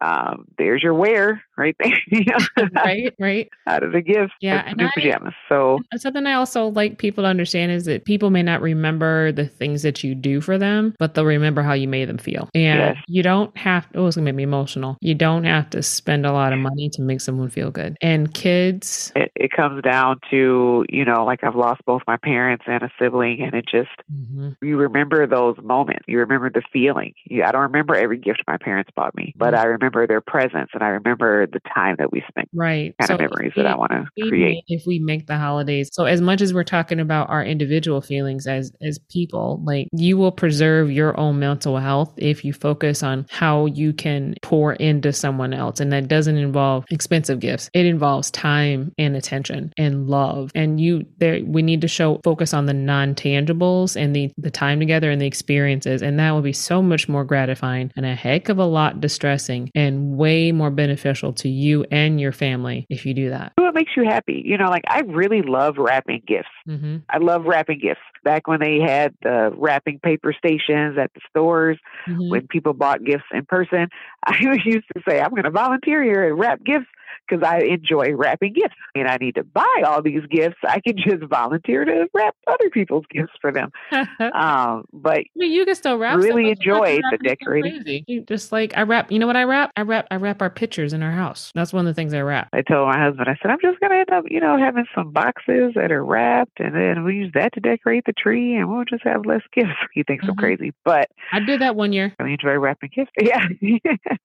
um, 0.00 0.44
there's 0.58 0.82
your 0.82 0.94
wear 0.94 1.42
right 1.56 1.76
there. 1.80 1.98
you 2.08 2.24
know, 2.24 2.68
right, 2.74 3.14
right. 3.18 3.48
out 3.66 3.82
of 3.82 3.92
the 3.92 4.00
gift, 4.02 4.32
Yeah, 4.40 4.72
new 4.76 4.86
I- 4.86 4.90
pajamas. 4.94 5.34
So 5.48 5.78
something 5.96 6.26
I 6.26 6.34
also 6.34 6.68
like 6.68 6.98
people 6.98 7.24
to 7.24 7.28
understand 7.28 7.72
is 7.72 7.84
that 7.86 8.04
people 8.04 8.30
may 8.30 8.42
not 8.42 8.60
remember 8.60 9.32
the 9.32 9.46
things 9.46 9.82
that 9.82 10.04
you 10.04 10.14
do 10.14 10.40
for 10.40 10.58
them, 10.58 10.94
but 10.98 11.14
they'll 11.14 11.24
remember 11.24 11.62
how 11.62 11.72
you 11.72 11.88
made 11.88 12.08
them 12.08 12.18
feel. 12.18 12.48
And 12.54 12.78
Yes. 12.80 12.96
you 13.08 13.22
don't 13.22 13.56
have 13.56 13.86
oh, 13.94 14.06
it's 14.06 14.16
gonna 14.16 14.24
make 14.26 14.34
me 14.34 14.42
emotional. 14.42 14.96
You 15.00 15.14
don't 15.14 15.44
have 15.44 15.70
to 15.70 15.82
spend 15.82 16.26
a 16.26 16.32
lot 16.32 16.52
of 16.52 16.58
money 16.58 16.88
to 16.90 17.02
make 17.02 17.20
someone 17.20 17.48
feel 17.48 17.70
good. 17.70 17.96
And 18.02 18.32
kids 18.34 19.12
it, 19.16 19.32
it 19.34 19.50
comes 19.52 19.82
down 19.82 20.20
to 20.30 20.84
you 20.88 21.04
know, 21.04 21.24
like 21.24 21.42
I've 21.44 21.56
lost 21.56 21.80
both 21.86 22.02
my 22.06 22.16
parents 22.16 22.64
and 22.66 22.82
a 22.82 22.90
sibling, 22.98 23.40
and 23.42 23.54
it 23.54 23.66
just 23.70 23.88
Mhm. 24.12 24.56
you 24.62 24.76
remember 24.76 25.26
those 25.26 25.56
moments. 25.62 26.04
You 26.06 26.18
remember 26.18 26.50
the 26.50 26.62
feeling. 26.72 27.14
You, 27.24 27.44
I 27.44 27.52
don't 27.52 27.62
remember 27.62 27.94
every 27.94 28.18
gift 28.18 28.42
my 28.46 28.56
parents 28.58 28.90
bought 28.94 29.14
me, 29.16 29.32
but 29.36 29.54
Mm. 29.54 29.58
I 29.58 29.64
remember 29.64 29.85
their 29.90 30.20
presence 30.20 30.70
and 30.74 30.82
I 30.82 30.88
remember 30.88 31.46
the 31.46 31.60
time 31.74 31.96
that 31.98 32.12
we 32.12 32.22
spent. 32.28 32.48
right. 32.52 32.94
Kind 33.00 33.10
of 33.10 33.20
memories 33.20 33.52
that 33.56 33.66
I 33.66 33.76
want 33.76 33.92
to 33.92 34.28
create. 34.28 34.64
if 34.68 34.82
we 34.86 34.98
make 34.98 35.26
the 35.26 35.36
holidays 35.36 35.88
so 35.92 36.04
as 36.04 36.20
much 36.20 36.40
as 36.40 36.52
we're 36.52 36.64
talking 36.64 37.00
about 37.00 37.28
our 37.30 37.44
individual 37.44 38.00
feelings 38.00 38.46
as 38.46 38.72
as 38.82 38.98
people 39.10 39.60
like 39.64 39.88
you 39.92 40.16
will 40.16 40.32
preserve 40.32 40.90
your 40.90 41.18
own 41.18 41.38
mental 41.38 41.78
health 41.78 42.12
if 42.16 42.44
you 42.44 42.52
focus 42.52 43.02
on 43.02 43.26
how 43.30 43.66
you 43.66 43.92
can 43.92 44.34
pour 44.42 44.74
into 44.74 45.12
someone 45.12 45.52
else 45.52 45.80
and 45.80 45.92
that 45.92 46.08
doesn't 46.08 46.36
involve 46.36 46.84
expensive 46.90 47.40
gifts 47.40 47.70
it 47.72 47.86
involves 47.86 48.30
time 48.30 48.92
and 48.98 49.16
attention 49.16 49.72
and 49.78 50.08
love 50.08 50.50
and 50.54 50.80
you 50.80 51.04
there 51.18 51.40
we 51.44 51.62
need 51.62 51.80
to 51.80 51.88
show 51.88 52.20
focus 52.24 52.52
on 52.54 52.66
the 52.66 52.74
non-tangibles 52.74 53.96
and 53.96 54.14
the 54.14 54.30
the 54.38 54.50
time 54.50 54.78
together 54.78 55.10
and 55.10 55.20
the 55.20 55.26
experiences 55.26 56.02
and 56.02 56.18
that 56.18 56.30
will 56.32 56.42
be 56.42 56.52
so 56.52 56.82
much 56.82 57.08
more 57.08 57.24
gratifying 57.24 57.90
and 57.96 58.06
a 58.06 58.14
heck 58.14 58.48
of 58.48 58.58
a 58.58 58.64
lot 58.64 59.00
distressing 59.00 59.70
and 59.76 60.16
way 60.16 60.50
more 60.50 60.70
beneficial 60.70 61.32
to 61.34 61.48
you 61.48 61.84
and 61.92 62.20
your 62.20 62.32
family 62.32 62.86
if 62.90 63.06
you 63.06 63.14
do 63.14 63.30
that 63.30 63.52
What 63.56 63.74
makes 63.74 63.92
you 63.96 64.04
happy? 64.04 64.42
You 64.44 64.56
know, 64.58 64.68
like 64.70 64.84
I 64.88 65.00
really 65.00 65.42
love 65.42 65.76
wrapping 65.78 66.22
gifts. 66.26 66.48
hmm 66.64 66.96
I 67.10 67.18
love 67.18 67.44
wrapping 67.44 67.78
gifts. 67.78 68.00
Back 68.24 68.48
when 68.48 68.58
they 68.58 68.80
had 68.80 69.14
the 69.22 69.52
wrapping 69.56 70.00
paper 70.00 70.32
stations 70.36 70.98
at 70.98 71.12
the 71.14 71.20
stores, 71.30 71.78
Mhm. 72.08 72.30
when 72.30 72.46
people 72.48 72.72
bought 72.72 73.04
gifts 73.04 73.26
in 73.32 73.44
person, 73.44 73.88
I 74.24 74.58
used 74.64 74.86
to 74.96 75.02
say, 75.08 75.20
I'm 75.20 75.30
going 75.30 75.44
to 75.44 75.50
volunteer 75.50 76.02
here 76.02 76.26
and 76.28 76.38
wrap 76.38 76.64
gifts 76.64 76.86
because 77.28 77.42
I 77.46 77.60
enjoy 77.60 78.14
wrapping 78.14 78.52
gifts. 78.54 78.74
And 78.94 79.08
I 79.08 79.16
need 79.20 79.34
to 79.34 79.44
buy 79.44 79.82
all 79.86 80.00
these 80.02 80.22
gifts. 80.30 80.56
I 80.66 80.80
can 80.80 80.96
just 80.96 81.22
volunteer 81.28 81.84
to 81.84 82.06
wrap 82.14 82.34
other 82.46 82.70
people's 82.70 83.04
gifts 83.10 83.32
for 83.40 83.52
them. 83.52 83.70
Um, 84.20 84.84
but 84.92 85.18
I 85.18 85.24
mean, 85.36 85.52
you 85.52 85.64
can 85.64 85.74
still 85.74 85.98
wrap. 85.98 86.16
really 86.18 86.54
stuff, 86.54 86.58
but 86.58 86.64
you 86.66 86.72
don't 86.72 86.84
have 86.86 86.88
to 86.88 86.94
enjoyed 86.96 87.02
wrap 87.04 87.20
the 87.20 87.28
decorating. 87.28 88.04
You 88.06 88.20
just 88.22 88.52
like 88.52 88.76
I 88.76 88.82
wrap. 88.82 89.10
You 89.12 89.18
know 89.18 89.26
what 89.26 89.36
I 89.36 89.44
wrap? 89.44 89.70
I 89.76 89.82
wrap. 89.82 90.06
I 90.10 90.16
wrap 90.16 90.40
our 90.42 90.50
pictures 90.50 90.92
in 90.92 91.02
our 91.02 91.10
house. 91.12 91.52
That's 91.54 91.72
one 91.72 91.86
of 91.86 91.90
the 91.90 91.94
things 91.94 92.12
I 92.14 92.20
wrap. 92.20 92.48
I 92.52 92.62
told 92.62 92.88
my 92.88 92.98
husband, 92.98 93.28
I 93.28 93.36
said, 93.42 93.50
I'm 93.50 93.58
just 93.60 93.78
going 93.80 93.92
to 93.92 93.98
end 93.98 94.10
up, 94.10 94.24
you 94.28 94.40
know, 94.40 94.56
having 94.58 94.86
some 94.94 95.10
boxes 95.12 95.72
that 95.74 95.92
are 95.92 96.04
wrapped 96.04 96.58
and 96.60 96.74
then 96.74 97.04
we 97.04 97.16
use 97.16 97.30
that 97.34 97.52
to 97.54 97.60
decorate 97.60 98.04
the 98.06 98.12
tree 98.12 98.54
and 98.56 98.70
we'll 98.70 98.84
just 98.84 99.04
have 99.04 99.26
less 99.26 99.42
gifts. 99.52 99.70
He 99.92 100.02
thinks 100.02 100.24
I'm 100.28 100.34
Mhm. 100.34 100.38
crazy, 100.38 100.72
but 100.84 101.08
I 101.32 101.40
did 101.40 101.60
that 101.60 101.74
one 101.76 101.92
year. 101.92 102.14
I 102.18 102.22
really 102.22 102.34
enjoy 102.34 102.54
wrapping 102.58 102.90
gifts. 102.94 103.10
Yeah. 103.20 103.46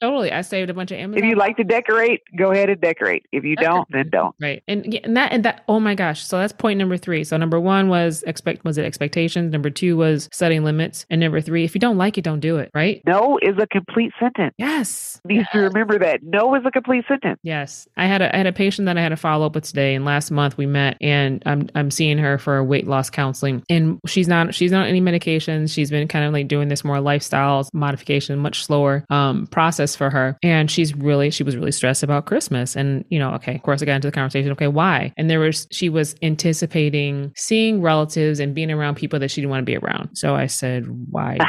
Totally. 0.02 0.32
I 0.32 0.42
saved 0.42 0.70
a 0.70 0.74
bunch 0.74 0.92
of 0.92 0.98
Amazon. 0.98 1.24
if 1.24 1.30
you 1.30 1.36
like 1.36 1.58
to 1.58 1.64
decorate, 1.64 2.22
go 2.38 2.52
ahead 2.52 2.70
and 2.72 2.82
decorate. 2.82 3.26
If 3.32 3.44
you 3.44 3.56
don't, 3.56 3.88
then 3.92 4.10
don't. 4.10 4.36
Right. 4.40 4.64
And, 4.68 4.94
and 5.04 5.18
that 5.18 5.32
and 5.32 5.46
that 5.46 5.64
oh 5.68 5.80
my 5.80 5.96
gosh. 5.96 6.26
So 6.26 6.38
that's 6.38 6.54
point 6.54 6.78
number 6.80 6.98
3. 6.98 7.24
So 7.24 7.38
number 7.38 7.60
1 7.60 7.90
was 7.90 8.24
expect 8.24 8.64
was 8.64 8.78
it 8.78 8.86
expectations, 8.86 9.52
number 9.52 9.70
2 9.70 9.98
was 9.98 10.30
setting 10.32 10.64
limits, 10.64 11.06
and 11.10 11.22
number 11.22 11.42
3 11.42 11.64
if 11.64 11.76
you 11.76 11.80
don't 11.80 11.98
like 11.98 12.18
it 12.18 12.24
don't 12.24 12.40
do 12.40 12.58
it, 12.58 12.72
right? 12.74 13.02
No 13.06 13.38
is 13.42 13.56
a 13.60 13.68
complete 13.68 14.12
sentence. 14.20 14.54
Yes. 14.58 15.22
Needs 15.26 15.48
to 15.54 15.60
remember 15.60 16.00
that. 16.00 16.22
No 16.24 16.56
is 16.56 16.64
a 16.66 16.72
complete 16.72 17.06
sentence. 17.08 17.40
Yes, 17.44 17.88
I 17.98 18.06
had 18.06 18.22
a 18.22 18.34
I 18.34 18.38
had 18.38 18.48
a 18.48 18.54
patient 18.54 18.86
that 18.86 18.98
I 18.98 19.02
had 19.02 19.10
to 19.10 19.18
follow 19.18 19.46
up 19.46 19.56
with 19.56 19.66
today, 19.66 19.96
and 19.96 20.06
last 20.06 20.32
month 20.32 20.58
we 20.58 20.66
met, 20.66 20.98
and 21.02 21.42
I'm 21.46 21.70
I'm 21.76 21.92
seeing 21.92 22.18
her 22.18 22.38
for 22.38 22.64
weight 22.64 22.88
loss 22.88 23.10
counseling, 23.10 23.64
and 23.70 24.00
she's 24.08 24.28
not 24.28 24.54
she's 24.54 24.72
not 24.72 24.84
on 24.84 24.88
any 24.88 25.02
medications. 25.02 25.74
She's 25.74 25.90
been 25.90 26.08
kind 26.08 26.26
of 26.26 26.34
like 26.34 26.48
doing 26.48 26.68
this 26.68 26.84
more 26.84 27.00
lifestyle 27.00 27.68
modification, 27.74 28.38
much 28.40 28.66
slower 28.66 29.06
um, 29.10 29.48
process 29.48 29.96
for 29.96 30.10
her, 30.10 30.38
and 30.44 30.70
she's 30.70 30.96
really 30.96 31.30
she 31.30 31.44
was 31.44 31.56
really 31.56 31.72
stressed 31.72 32.04
about 32.04 32.26
Christmas, 32.26 32.61
and 32.76 33.06
you 33.10 33.20
know, 33.20 33.32
okay, 33.36 33.56
of 33.56 33.62
course 33.64 33.82
I 33.82 33.86
got 33.86 33.96
into 33.96 34.08
the 34.08 34.12
conversation. 34.12 34.52
Okay, 34.52 34.68
why? 34.68 35.14
And 35.18 35.30
there 35.30 35.40
was 35.40 35.68
she 35.72 35.90
was 35.90 36.16
anticipating 36.22 37.32
seeing 37.36 37.82
relatives 37.82 38.40
and 38.40 38.54
being 38.54 38.72
around 38.72 38.96
people 38.96 39.20
that 39.20 39.32
she 39.32 39.42
didn't 39.42 39.52
want 39.52 39.62
to 39.62 39.66
be 39.66 39.78
around. 39.78 40.10
So 40.16 40.36
I 40.36 40.48
said, 40.48 40.86
why 41.12 41.38
do 41.38 41.46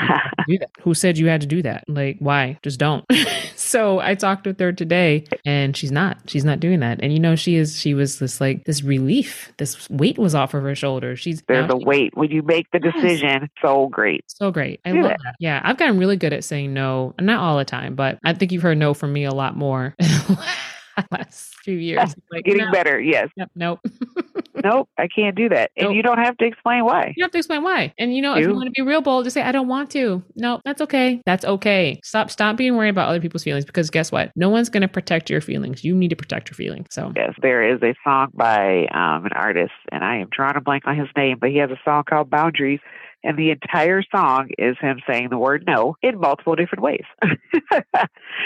you 0.52 0.58
do 0.58 0.58
that? 0.60 0.70
Who 0.82 0.94
said 0.94 1.18
you 1.18 1.26
had 1.28 1.40
to 1.42 1.46
do 1.46 1.62
that? 1.62 1.84
Like, 1.88 2.16
why? 2.18 2.58
Just 2.62 2.78
don't. 2.78 3.04
so 3.56 4.00
I 4.00 4.14
talked 4.14 4.46
with 4.46 4.58
her 4.60 4.72
today 4.72 5.24
and 5.44 5.76
she's 5.76 5.92
not. 5.92 6.18
She's 6.26 6.44
not 6.44 6.60
doing 6.60 6.80
that. 6.80 7.00
And 7.02 7.12
you 7.12 7.18
know, 7.20 7.36
she 7.36 7.56
is 7.56 7.78
she 7.78 7.94
was 7.94 8.18
this 8.18 8.40
like 8.40 8.64
this 8.64 8.82
relief. 8.82 9.52
This 9.58 9.88
weight 9.90 10.18
was 10.18 10.34
off 10.34 10.54
of 10.54 10.62
her 10.62 10.74
shoulders. 10.74 11.20
She's 11.20 11.42
There's 11.48 11.70
a 11.70 11.78
she- 11.78 11.84
weight 11.84 12.16
when 12.16 12.30
you 12.30 12.42
make 12.42 12.66
the 12.72 12.80
Yes. 12.82 12.94
decision. 12.94 13.48
So 13.60 13.88
great. 13.88 14.24
so 14.26 14.50
great. 14.50 14.80
I 14.84 14.92
Do 14.92 15.02
love 15.02 15.10
that. 15.10 15.20
that. 15.24 15.34
Yeah, 15.38 15.60
I've 15.64 15.76
gotten 15.76 15.98
really 15.98 16.16
good 16.16 16.32
at 16.32 16.44
saying 16.44 16.72
no. 16.74 17.14
Not 17.20 17.40
all 17.40 17.58
the 17.58 17.64
time, 17.64 17.94
but 17.94 18.18
I 18.24 18.32
think 18.34 18.50
you've 18.52 18.62
heard 18.62 18.78
no 18.78 18.94
from 18.94 19.12
me 19.12 19.24
a 19.24 19.32
lot 19.32 19.56
more 19.56 19.94
last 21.10 21.54
few 21.64 21.76
years. 21.76 22.14
Like, 22.30 22.44
Getting 22.44 22.66
no, 22.66 22.72
better. 22.72 23.00
Yes. 23.00 23.28
Yep, 23.36 23.50
nope. 23.54 23.80
nope. 24.64 24.88
I 24.98 25.08
can't 25.08 25.34
do 25.36 25.48
that. 25.48 25.70
And 25.76 25.88
Nope. 25.88 25.96
you 25.96 26.02
don't 26.02 26.18
have 26.18 26.36
to 26.38 26.44
explain 26.44 26.84
why. 26.84 27.08
You 27.16 27.22
don't 27.22 27.26
have 27.26 27.30
to 27.32 27.38
explain 27.38 27.62
why. 27.62 27.92
And 27.98 28.14
you 28.14 28.22
know, 28.22 28.34
if 28.34 28.40
you 28.42 28.48
You- 28.48 28.54
want 28.54 28.66
to 28.66 28.70
be 28.72 28.82
real 28.86 29.00
bold, 29.00 29.24
just 29.24 29.34
say, 29.34 29.42
I 29.42 29.52
don't 29.52 29.68
want 29.68 29.90
to. 29.92 30.22
No, 30.36 30.60
that's 30.64 30.80
okay. 30.82 31.20
That's 31.26 31.44
okay. 31.44 32.00
Stop 32.04 32.30
stop 32.30 32.56
being 32.56 32.76
worried 32.76 32.90
about 32.90 33.08
other 33.08 33.20
people's 33.20 33.44
feelings 33.44 33.64
because 33.64 33.90
guess 33.90 34.12
what? 34.12 34.30
No 34.36 34.48
one's 34.48 34.68
gonna 34.68 34.88
protect 34.88 35.30
your 35.30 35.40
feelings. 35.40 35.84
You 35.84 35.94
need 35.94 36.08
to 36.10 36.16
protect 36.16 36.50
your 36.50 36.54
feelings. 36.56 36.88
So 36.90 37.12
Yes, 37.16 37.34
there 37.42 37.62
is 37.74 37.82
a 37.82 37.94
song 38.04 38.28
by 38.34 38.86
um, 38.92 39.24
an 39.26 39.32
artist, 39.34 39.72
and 39.90 40.04
I 40.04 40.16
am 40.16 40.28
drawing 40.30 40.56
a 40.56 40.60
blank 40.60 40.84
on 40.86 40.96
his 40.96 41.08
name, 41.16 41.38
but 41.40 41.50
he 41.50 41.56
has 41.58 41.70
a 41.70 41.78
song 41.84 42.04
called 42.08 42.30
Boundaries, 42.30 42.80
and 43.24 43.36
the 43.38 43.50
entire 43.50 44.02
song 44.10 44.50
is 44.58 44.76
him 44.80 45.00
saying 45.08 45.28
the 45.30 45.38
word 45.38 45.64
no 45.66 45.96
in 46.02 46.18
multiple 46.18 46.54
different 46.54 46.82
ways. 46.82 47.04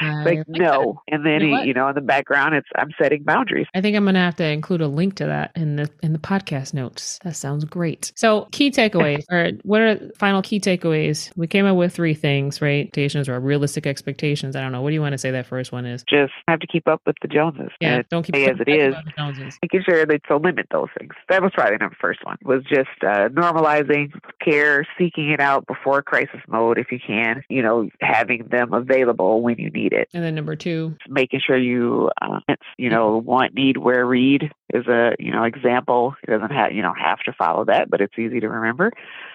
Like 0.03 0.41
no, 0.49 1.01
and 1.09 1.25
then 1.25 1.41
You 1.41 1.51
know 1.51 1.63
he, 1.63 1.69
you 1.69 1.75
know, 1.75 1.89
in 1.89 1.95
the 1.95 2.01
background, 2.01 2.55
it's 2.55 2.69
I'm 2.77 2.91
setting 3.01 3.23
boundaries. 3.23 3.67
I 3.75 3.81
think 3.81 3.97
I'm 3.97 4.05
gonna 4.05 4.19
have 4.19 4.37
to 4.37 4.45
include 4.45 4.83
a 4.83 4.89
link 4.89 5.17
to 5.17 5.27
that 5.27 5.53
in 5.55 5.77
the 5.77 5.89
in 6.03 6.13
the 6.13 6.19
podcast 6.19 6.75
notes. 6.75 7.19
That 7.25 7.35
sounds 7.37 7.65
great. 7.65 8.13
So 8.15 8.49
key 8.53 8.71
takeaways, 8.71 9.25
or 9.31 9.53
what 9.63 9.81
are 9.81 10.11
final 10.19 10.43
key 10.43 10.61
takeaways? 10.61 11.31
We 11.37 11.47
came 11.47 11.65
up 11.67 11.77
with 11.77 11.95
three 11.95 12.15
things, 12.15 12.61
right? 12.61 12.87
Expectations 12.87 13.29
or 13.29 13.41
realistic 13.41 13.87
expectations. 13.87 14.57
I 14.57 14.61
don't 14.61 14.73
know. 14.73 14.83
What 14.83 14.91
do 14.91 14.95
you 14.95 15.01
want 15.01 15.13
to 15.13 15.19
say 15.19 15.31
that 15.31 15.47
first 15.47 15.73
one 15.73 15.87
is? 15.87 16.05
Just 16.09 16.33
have 16.49 16.61
to 16.61 16.67
keep 16.67 16.89
up 16.89 17.01
with 17.07 17.17
the 17.23 17.29
Joneses. 17.29 17.71
Yeah, 17.81 18.03
don't 18.11 18.23
keep 18.23 18.35
as 18.35 18.61
it 18.61 18.69
is. 18.69 18.89
about 18.89 19.05
the 19.05 19.13
Joneses. 19.17 19.59
making 19.63 19.83
sure 19.89 20.05
that 20.05 20.25
to 20.29 20.37
limit 20.37 20.67
those 20.71 20.89
things. 20.99 21.15
That 21.29 21.43
was 21.43 21.53
probably 21.55 21.79
the 21.79 21.91
first 22.01 22.25
one. 22.25 22.37
Was 22.43 22.63
just 22.65 22.89
uh, 23.03 23.29
normalizing 23.29 24.13
care, 24.45 24.66
seeking 24.99 25.31
it 25.31 25.41
out 25.41 25.67
before 25.67 26.03
crisis 26.03 26.41
mode 26.49 26.79
if 26.79 26.91
you 26.91 26.99
can. 27.05 27.43
You 27.49 27.63
know, 27.63 27.89
having 28.01 28.49
them 28.51 28.73
available 28.73 29.43
when 29.43 29.59
you 29.59 29.71
need 29.71 29.93
it. 29.93 30.09
And 30.15 30.25
then 30.25 30.35
number 30.35 30.57
two, 30.57 30.97
making 31.09 31.41
sure 31.47 31.57
you, 31.57 32.11
uh, 32.23 32.41
you 32.79 32.91
know, 32.91 33.19
want, 33.19 33.55
need, 33.55 33.77
where, 33.77 34.07
read 34.07 34.51
is 34.73 34.87
a 34.87 35.15
you 35.19 35.31
know 35.31 35.45
example. 35.45 36.15
It 36.23 36.31
doesn't 36.31 36.51
have 36.51 36.73
you 36.73 36.83
know 36.83 36.93
have 36.97 37.19
to 37.21 37.33
follow 37.33 37.65
that, 37.67 37.89
but 37.89 38.01
it's 38.01 38.19
easy 38.19 38.41
to 38.41 38.49
remember. 38.49 38.91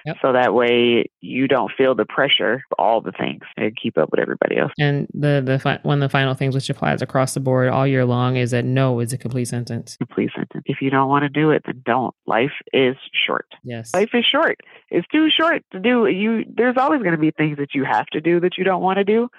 Yep. 0.05 0.17
So 0.21 0.33
that 0.33 0.53
way 0.53 1.05
you 1.21 1.47
don't 1.47 1.71
feel 1.77 1.95
the 1.95 2.05
pressure 2.05 2.55
of 2.55 2.75
all 2.77 3.01
the 3.01 3.11
things 3.11 3.41
and 3.55 3.75
keep 3.75 3.97
up 3.97 4.11
with 4.11 4.19
everybody 4.19 4.57
else. 4.57 4.71
And 4.79 5.07
the 5.13 5.41
the 5.45 5.59
fi- 5.59 5.79
one 5.83 6.01
of 6.01 6.09
the 6.09 6.11
final 6.11 6.33
things 6.33 6.55
which 6.55 6.69
applies 6.69 7.01
across 7.01 7.33
the 7.33 7.39
board 7.39 7.69
all 7.69 7.87
year 7.87 8.05
long 8.05 8.35
is 8.35 8.51
that 8.51 8.65
no 8.65 8.99
is 8.99 9.13
a 9.13 9.17
complete 9.17 9.45
sentence. 9.45 9.97
Complete 9.97 10.31
sentence. 10.35 10.63
If 10.65 10.81
you 10.81 10.89
don't 10.89 11.09
want 11.09 11.23
to 11.23 11.29
do 11.29 11.51
it, 11.51 11.63
then 11.65 11.81
don't. 11.85 12.13
Life 12.25 12.51
is 12.73 12.95
short. 13.25 13.47
Yes. 13.63 13.93
Life 13.93 14.09
is 14.13 14.25
short. 14.29 14.59
It's 14.89 15.07
too 15.07 15.20
short 15.29 15.63
to 15.71 15.79
do. 15.79 16.07
You 16.07 16.45
there's 16.47 16.77
always 16.77 17.01
going 17.01 17.13
to 17.13 17.17
be 17.17 17.31
things 17.31 17.57
that 17.57 17.73
you 17.73 17.83
have 17.83 18.05
to 18.07 18.21
do 18.21 18.39
that 18.39 18.57
you 18.57 18.63
don't 18.63 18.81
want 18.81 18.97
to 18.97 19.03
do 19.03 19.29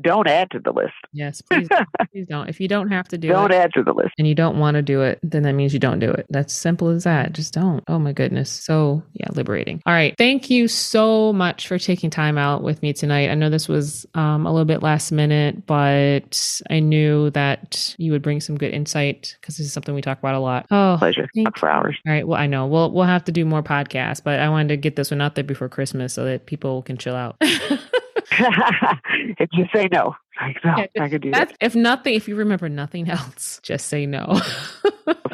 don't 0.00 0.28
add 0.28 0.50
to 0.52 0.58
the 0.58 0.72
list. 0.72 0.94
Yes, 1.12 1.40
please, 1.40 1.68
please 2.12 2.26
don't. 2.26 2.48
If 2.48 2.60
you 2.60 2.68
don't 2.68 2.88
have 2.88 3.08
to 3.08 3.18
do 3.18 3.28
it 3.28 3.32
don't 3.32 3.52
it, 3.52 3.56
add 3.56 3.72
to 3.74 3.82
the 3.82 3.92
list, 3.92 4.14
and 4.18 4.26
you 4.26 4.34
don't 4.34 4.58
want 4.58 4.76
to 4.76 4.82
do 4.82 5.02
it, 5.02 5.18
then 5.22 5.42
that 5.42 5.52
means 5.52 5.72
you 5.72 5.78
don't 5.78 5.98
do 5.98 6.10
it. 6.10 6.26
That's 6.30 6.52
simple 6.52 6.88
as 6.88 7.04
that. 7.04 7.32
Just 7.32 7.54
don't. 7.54 7.82
Oh 7.88 7.98
my 7.98 8.12
goodness. 8.12 8.50
So 8.50 9.02
yeah, 9.12 9.28
liberating. 9.32 9.82
All 9.86 9.92
right, 9.92 10.14
thank 10.18 10.50
you 10.50 10.68
so 10.68 11.32
much 11.32 11.68
for 11.68 11.78
taking 11.78 12.10
time 12.10 12.38
out 12.38 12.62
with 12.62 12.82
me 12.82 12.92
tonight. 12.92 13.30
I 13.30 13.34
know 13.34 13.50
this 13.50 13.68
was 13.68 14.06
um, 14.14 14.46
a 14.46 14.52
little 14.52 14.64
bit 14.64 14.82
last 14.82 15.12
minute, 15.12 15.66
but 15.66 16.60
I 16.70 16.80
knew 16.80 17.30
that 17.30 17.94
you 17.98 18.12
would 18.12 18.22
bring 18.22 18.40
some 18.40 18.56
good 18.56 18.72
insight 18.72 19.36
because 19.40 19.56
this 19.56 19.66
is 19.66 19.72
something 19.72 19.94
we 19.94 20.02
talk 20.02 20.18
about 20.18 20.34
a 20.34 20.40
lot. 20.40 20.66
Oh, 20.70 20.96
pleasure. 20.98 21.28
Talk 21.44 21.58
for 21.58 21.68
hours. 21.68 21.96
All 22.06 22.12
right. 22.12 22.26
Well, 22.26 22.38
I 22.38 22.46
know 22.46 22.66
we'll 22.66 22.90
we'll 22.92 23.04
have 23.04 23.24
to 23.24 23.32
do 23.32 23.44
more 23.44 23.62
podcasts, 23.62 24.22
but 24.22 24.40
I 24.40 24.48
wanted 24.48 24.68
to 24.68 24.76
get 24.76 24.96
this 24.96 25.10
one 25.10 25.20
out 25.20 25.34
there 25.34 25.44
before 25.44 25.68
Christmas 25.68 26.14
so 26.14 26.24
that 26.24 26.46
people 26.46 26.82
can 26.82 26.96
chill 26.96 27.14
out. 27.14 27.36
if 29.38 29.50
you 29.52 29.66
say 29.74 29.88
no, 29.90 30.14
like 30.42 30.64
no, 30.64 30.86
yeah, 30.94 31.04
I 31.04 31.08
could 31.08 31.22
do 31.22 31.30
that. 31.30 31.56
If 31.60 31.74
nothing, 31.74 32.14
if 32.14 32.28
you 32.28 32.36
remember 32.36 32.68
nothing 32.68 33.08
else, 33.08 33.60
just 33.62 33.86
say 33.86 34.06
no. 34.06 34.40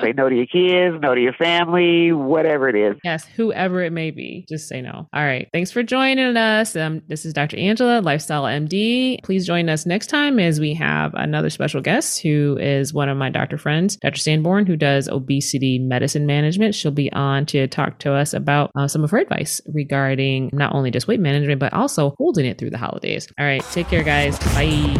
say 0.00 0.12
no 0.12 0.28
to 0.28 0.34
your 0.34 0.46
kids, 0.46 1.00
no 1.00 1.14
to 1.14 1.20
your 1.20 1.32
family, 1.32 2.12
whatever 2.12 2.68
it 2.68 2.76
is. 2.76 2.96
Yes, 3.04 3.24
whoever 3.24 3.82
it 3.82 3.92
may 3.92 4.10
be, 4.10 4.44
just 4.48 4.68
say 4.68 4.82
no. 4.82 5.08
All 5.12 5.24
right. 5.24 5.48
Thanks 5.52 5.70
for 5.70 5.82
joining 5.82 6.36
us. 6.36 6.76
Um, 6.76 7.02
this 7.08 7.24
is 7.24 7.32
Dr. 7.32 7.56
Angela, 7.56 8.00
Lifestyle 8.00 8.44
MD. 8.44 9.22
Please 9.22 9.46
join 9.46 9.68
us 9.68 9.86
next 9.86 10.08
time 10.08 10.38
as 10.38 10.60
we 10.60 10.74
have 10.74 11.12
another 11.14 11.50
special 11.50 11.80
guest 11.80 12.20
who 12.20 12.58
is 12.60 12.92
one 12.92 13.08
of 13.08 13.16
my 13.16 13.30
doctor 13.30 13.58
friends, 13.58 13.96
Dr. 13.96 14.18
Sanborn, 14.18 14.66
who 14.66 14.76
does 14.76 15.08
obesity 15.08 15.78
medicine 15.78 16.26
management. 16.26 16.74
She'll 16.74 16.92
be 16.92 17.12
on 17.12 17.46
to 17.46 17.66
talk 17.66 17.98
to 18.00 18.12
us 18.12 18.34
about 18.34 18.70
uh, 18.76 18.88
some 18.88 19.04
of 19.04 19.10
her 19.10 19.18
advice 19.18 19.60
regarding 19.66 20.50
not 20.52 20.74
only 20.74 20.90
just 20.90 21.08
weight 21.08 21.20
management, 21.20 21.60
but 21.60 21.72
also 21.72 22.14
holding 22.18 22.46
it 22.46 22.58
through 22.58 22.70
the 22.70 22.78
holidays. 22.78 23.28
All 23.38 23.46
right. 23.46 23.62
Take 23.72 23.88
care, 23.88 24.02
guys. 24.02 24.38
Bye. 24.38 24.97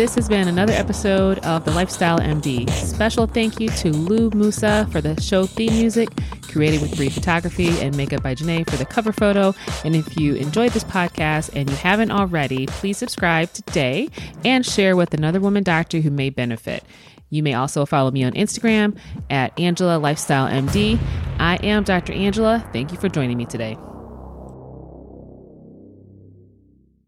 This 0.00 0.14
has 0.14 0.28
been 0.28 0.48
another 0.48 0.72
episode 0.72 1.40
of 1.40 1.66
The 1.66 1.72
Lifestyle 1.72 2.18
MD. 2.18 2.70
Special 2.70 3.26
thank 3.26 3.60
you 3.60 3.68
to 3.68 3.90
Lou 3.90 4.30
Musa 4.30 4.88
for 4.90 5.02
the 5.02 5.20
show 5.20 5.44
theme 5.44 5.74
music, 5.74 6.08
created 6.50 6.80
with 6.80 6.96
Free 6.96 7.10
Photography 7.10 7.68
and 7.80 7.94
makeup 7.96 8.22
by 8.22 8.34
Janae 8.34 8.68
for 8.70 8.76
the 8.76 8.86
cover 8.86 9.12
photo. 9.12 9.54
And 9.84 9.94
if 9.94 10.16
you 10.16 10.36
enjoyed 10.36 10.72
this 10.72 10.84
podcast 10.84 11.50
and 11.54 11.68
you 11.68 11.76
haven't 11.76 12.12
already, 12.12 12.66
please 12.66 12.96
subscribe 12.96 13.52
today 13.52 14.08
and 14.42 14.64
share 14.64 14.96
with 14.96 15.12
another 15.12 15.38
woman 15.38 15.64
doctor 15.64 16.00
who 16.00 16.10
may 16.10 16.30
benefit. 16.30 16.82
You 17.28 17.42
may 17.42 17.52
also 17.52 17.84
follow 17.84 18.10
me 18.10 18.24
on 18.24 18.32
Instagram 18.32 18.96
at 19.28 19.58
Angela 19.58 19.98
Lifestyle 19.98 20.48
MD. 20.48 20.98
I 21.38 21.56
am 21.56 21.84
Dr. 21.84 22.14
Angela. 22.14 22.66
Thank 22.72 22.90
you 22.90 22.96
for 22.96 23.10
joining 23.10 23.36
me 23.36 23.44
today. 23.44 23.76